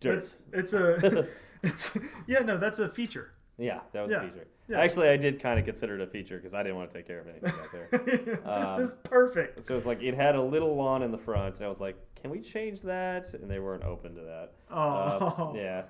[0.00, 0.16] Dirt.
[0.16, 1.26] It's it's a
[1.62, 3.32] it's yeah no that's a feature.
[3.58, 4.46] Yeah, that was Yeah, a feature.
[4.70, 4.80] Yeah.
[4.80, 7.06] Actually, I did kind of consider it a feature because I didn't want to take
[7.06, 8.40] care of anything back there.
[8.44, 9.64] Um, this is perfect.
[9.64, 11.96] So it's like it had a little lawn in the front, and I was like,
[12.14, 14.52] "Can we change that?" And they weren't open to that.
[14.70, 15.82] Oh Uh, yeah.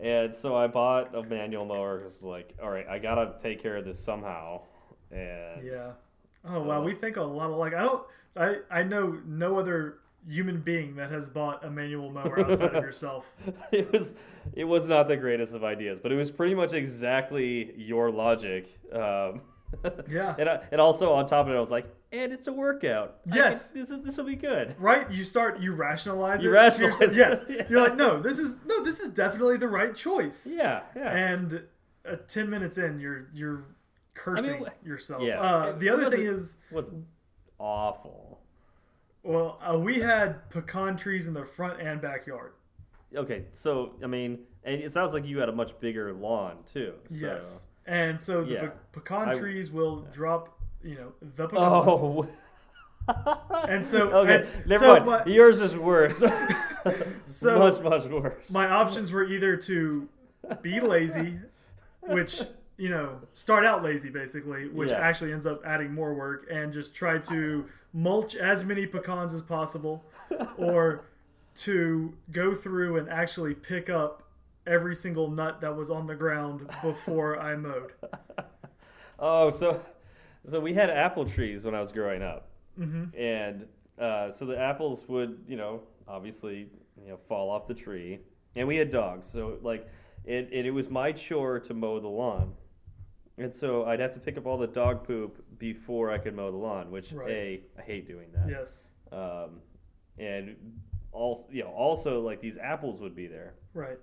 [0.00, 2.00] And so I bought a manual mower.
[2.00, 4.60] Cause like, all right, I gotta take care of this somehow.
[5.10, 5.92] And Yeah.
[6.48, 8.06] Oh wow, Uh, we think a lot of like I don't.
[8.36, 9.98] I I know no other
[10.28, 13.26] human being that has bought a manual mower outside of yourself.
[13.72, 14.14] it was
[14.54, 18.68] it was not the greatest of ideas, but it was pretty much exactly your logic.
[18.92, 19.40] Um,
[20.08, 20.34] Yeah.
[20.38, 23.16] And I, and also on top of it, I was like, and it's a workout.
[23.26, 23.72] Yes.
[23.72, 24.74] can- this this will be good.
[24.78, 25.10] Right?
[25.10, 25.60] You start.
[25.60, 26.52] You rationalize You it.
[26.52, 27.46] rationalize it, Yes.
[27.68, 30.46] You're like, no, this is no, this is definitely the right choice.
[30.48, 31.10] Yeah, yeah.
[31.16, 31.62] And
[32.08, 33.64] uh, ten minutes in, you're you're
[34.14, 35.22] cursing wh- yourself.
[35.24, 35.40] yeah.
[35.40, 36.86] Uh, the other thing is, was
[37.58, 38.25] awful.
[39.26, 42.52] Well, uh, we had pecan trees in the front and backyard.
[43.14, 46.94] Okay, so I mean, and it sounds like you had a much bigger lawn too.
[47.08, 47.14] So.
[47.16, 47.64] Yes.
[47.86, 48.60] And so the Yeah.
[48.68, 51.62] pe- pecan I- trees will drop, you know, the pecan.
[51.64, 52.28] Oh.
[53.68, 55.28] And so okay, never so mind.
[55.30, 56.22] Yours is worse.
[57.26, 58.50] So much much worse.
[58.52, 60.08] my options were either to
[60.62, 61.38] be lazy,
[62.02, 62.42] which
[62.76, 64.98] you know start out lazy basically, which Yeah.
[64.98, 67.66] actually ends up adding more work, and just try to
[67.96, 70.04] mulch as many pecans as possible,
[70.58, 71.06] or
[71.54, 74.22] to go through and actually pick up
[74.66, 77.92] every single nut that was on the ground before I mowed.
[79.18, 79.80] Oh, so
[80.46, 83.66] so we had apple trees when I was growing up, hmm and
[83.98, 86.68] uh, so the apples would, you know, obviously,
[87.02, 88.20] you know, fall off the tree,
[88.56, 89.88] and we had dogs, so like,
[90.26, 92.52] it it, it was my chore to mow the lawn,
[93.38, 96.50] and so I'd have to pick up all the dog poop before I could mow
[96.50, 97.30] the lawn, which Right.
[97.30, 98.48] a I hate doing that.
[98.48, 98.88] Yes.
[99.12, 99.60] Um,
[100.18, 100.56] and
[101.12, 103.98] also, you know, also like these apples would be there, Right.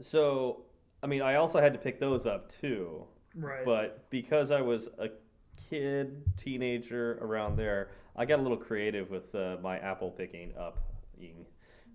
[0.00, 0.64] so
[1.02, 3.04] I mean, I also had to pick those up too.
[3.34, 3.64] Right.
[3.64, 5.08] But because I was a
[5.68, 10.78] kid, teenager around there, I got a little creative with uh, my apple picking up.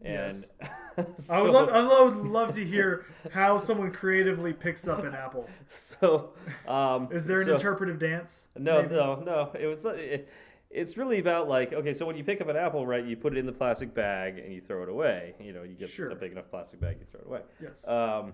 [0.03, 0.34] And
[1.18, 5.14] so, I would love, I would love to hear how someone creatively picks up an
[5.15, 5.49] apple.
[5.69, 6.34] so
[6.68, 8.48] um, Is there an so- interpretive dance?
[8.57, 8.95] No, maybe?
[8.95, 9.52] no, no.
[9.60, 9.86] It was.
[9.86, 10.30] It,
[10.69, 13.03] it's really about like okay, so when you pick up an apple, right?
[13.06, 15.34] You put it in the plastic bag and you throw it away.
[15.40, 16.10] You know, you get Sure.
[16.10, 17.41] a big enough plastic bag, you throw it away.
[17.61, 17.88] Yes.
[17.88, 18.34] Um,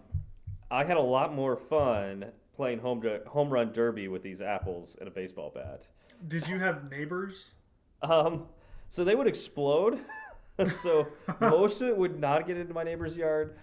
[0.72, 2.26] I had a lot more fun
[2.56, 5.88] playing home home run derby with these apples and a baseball bat.
[6.27, 7.53] Did you have neighbors?
[8.02, 8.48] Um,
[8.90, 9.99] so they would explode.
[10.82, 11.08] so
[11.40, 13.56] most of it would not get into my neighbor's yard,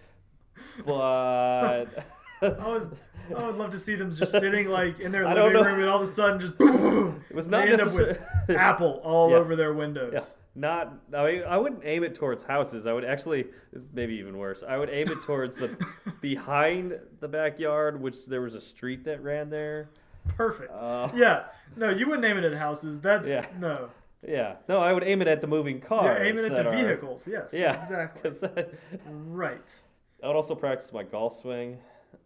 [0.84, 1.84] but
[2.42, 2.96] I would,
[3.36, 5.62] I would love to see them just sitting like in their living know.
[5.62, 7.24] room and all of a sudden just boom, boom, boom.
[7.30, 9.36] it was not they end up with apple all Yeah.
[9.36, 10.12] over their windows.
[10.14, 10.94] Yeah, not.
[11.14, 12.86] I mean, I wouldn't aim it towards houses.
[12.86, 13.44] I would actually.
[13.72, 14.64] This is maybe even worse.
[14.66, 15.76] I would aim it towards the
[16.20, 19.90] behind the backyard, which there was a street that ran there.
[20.36, 20.72] Perfect.
[20.72, 21.44] Uh, yeah.
[21.76, 23.00] No, you wouldn't aim it at houses.
[23.00, 23.46] That's Yeah.
[23.58, 23.90] no.
[24.26, 24.56] Yeah.
[24.68, 26.04] No, I would aim it at the moving cars.
[26.04, 27.26] You're aiming at the are- vehicles.
[27.28, 27.50] Yes.
[27.52, 28.30] Yeah, Exactly.
[28.48, 28.70] that-
[29.08, 29.82] Right.
[30.22, 31.78] I would also practice my golf swing.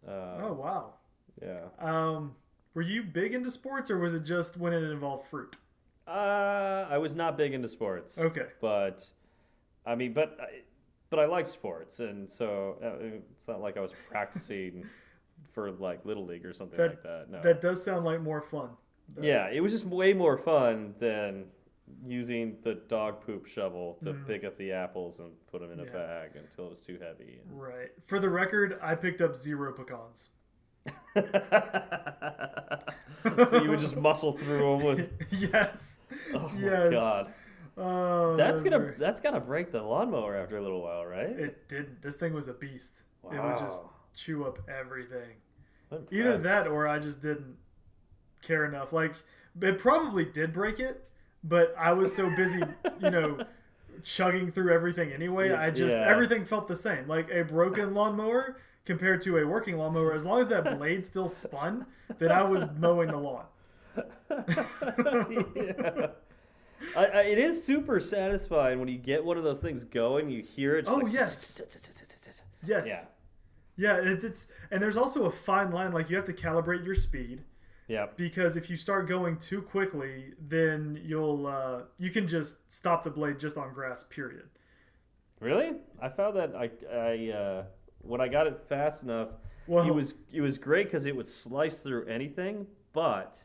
[0.06, 0.94] Uh, Oh wow.
[1.42, 1.66] Yeah.
[1.78, 2.34] Um,
[2.74, 5.56] were you big into sports, or was it just when it involved fruit?
[6.06, 8.18] Uh, I was not big into sports.
[8.18, 8.46] Okay.
[8.60, 9.08] But,
[9.86, 10.62] I mean, but, I-
[11.10, 14.84] but I like sports, and so uh, it's not like I was practicing
[15.52, 17.30] for like little league or something That- like that.
[17.30, 17.40] No.
[17.40, 18.70] That does sound like more fun.
[19.20, 21.44] yeah, it was just way more fun than
[22.06, 24.27] using the dog poop shovel to Mm.
[24.27, 25.93] pick up the apples and put them in a Yeah.
[25.93, 27.40] bag until it was too heavy.
[27.51, 27.90] Right.
[28.06, 30.28] For the record, I picked up zero pecans.
[33.48, 35.11] so you would just muscle through them with.
[35.31, 36.01] yes.
[36.35, 37.32] Oh my god,
[37.77, 41.28] Oh, that's gonna that's gonna break the lawnmower after a little while, right?
[41.31, 42.02] It didn't.
[42.02, 43.02] This thing was a beast.
[43.32, 43.82] It would just
[44.15, 45.36] chew up everything.
[46.11, 47.56] Either that or I just didn't
[48.43, 48.93] care enough.
[48.93, 49.15] Like
[49.61, 51.09] it probably did break it,
[51.44, 52.60] but I was so busy,
[53.00, 53.38] you know,
[54.02, 55.50] chugging through everything anyway.
[55.50, 55.60] Yeah.
[55.60, 56.08] I just Yeah.
[56.08, 57.06] everything felt the same.
[57.06, 61.28] Like a broken lawnmower compared to a working lawnmower, as long as that blade still
[61.28, 61.86] spun,
[62.18, 63.44] then I was mowing the lawn.
[64.30, 66.06] yeah.
[66.96, 70.28] I, I, it is super satisfying when you get one of those things going.
[70.28, 70.84] You hear it.
[70.86, 71.60] Oh, like, yes.
[72.66, 72.86] Yes.
[72.86, 73.04] Yeah.
[73.76, 75.92] Yeah, it, it's and there's also a fine line.
[75.92, 77.42] Like you have to calibrate your speed
[77.86, 78.06] Yeah.
[78.16, 83.11] because if you start going too quickly, then you'll uh, you can just stop the
[83.11, 84.05] blade just on grass.
[84.09, 84.48] Period.
[85.40, 85.73] Really?
[86.01, 87.65] I found that I, I uh,
[88.01, 89.31] when I got it fast enough,
[89.66, 92.66] Well, it was it was great because it would slice through anything.
[92.94, 93.43] But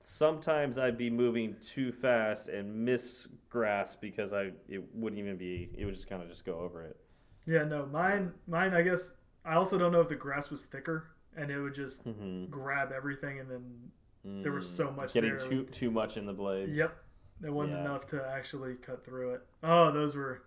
[0.00, 5.68] sometimes I'd be moving too fast and miss grass because I it wouldn't even be.
[5.76, 6.96] It would just kind of just go over it.
[7.46, 8.72] yeah, no, mine, mine.
[8.74, 9.12] I guess
[9.44, 12.46] I also don't know if the grass was thicker and it would just Mm-hmm.
[12.46, 15.48] grab everything and then There was so much getting there.
[15.48, 16.76] too too much in the blades.
[16.76, 16.92] yep,
[17.44, 17.82] it wasn't Yeah.
[17.82, 19.42] enough to actually cut through it.
[19.62, 20.42] Oh, those were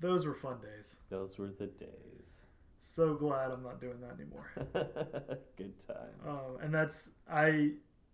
[0.00, 1.00] those were fun days.
[1.10, 2.46] Those were the days.
[2.80, 4.52] So glad I'm not doing that anymore.
[5.56, 6.22] Good times.
[6.26, 7.72] Um, and that's I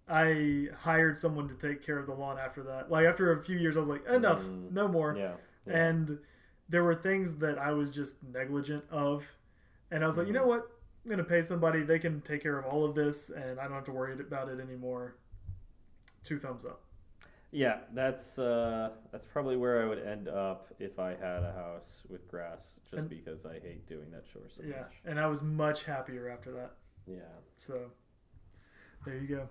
[0.09, 2.91] I hired someone to take care of the lawn after that.
[2.91, 4.71] Like after a few years, I was like, enough, Mm.
[4.73, 5.15] no more.
[5.17, 5.35] yeah.
[5.67, 5.77] yeah.
[5.87, 6.19] And
[6.69, 9.25] there were things that I was just negligent of,
[9.91, 10.71] and I was like, you know what?
[11.05, 11.83] I'm gonna pay somebody.
[11.83, 14.49] They can take care of all of this, and I don't have to worry about
[14.49, 15.17] it anymore.
[16.23, 16.81] Two thumbs up.
[17.51, 22.03] Yeah, that's uh, that's probably where I would end up if I had a house
[22.09, 24.95] with grass, just And- because I hate doing that chore so Yeah, much.
[25.05, 26.73] and I was much happier after that.
[27.07, 27.19] Yeah.
[27.57, 27.91] So,
[29.05, 29.49] There you go.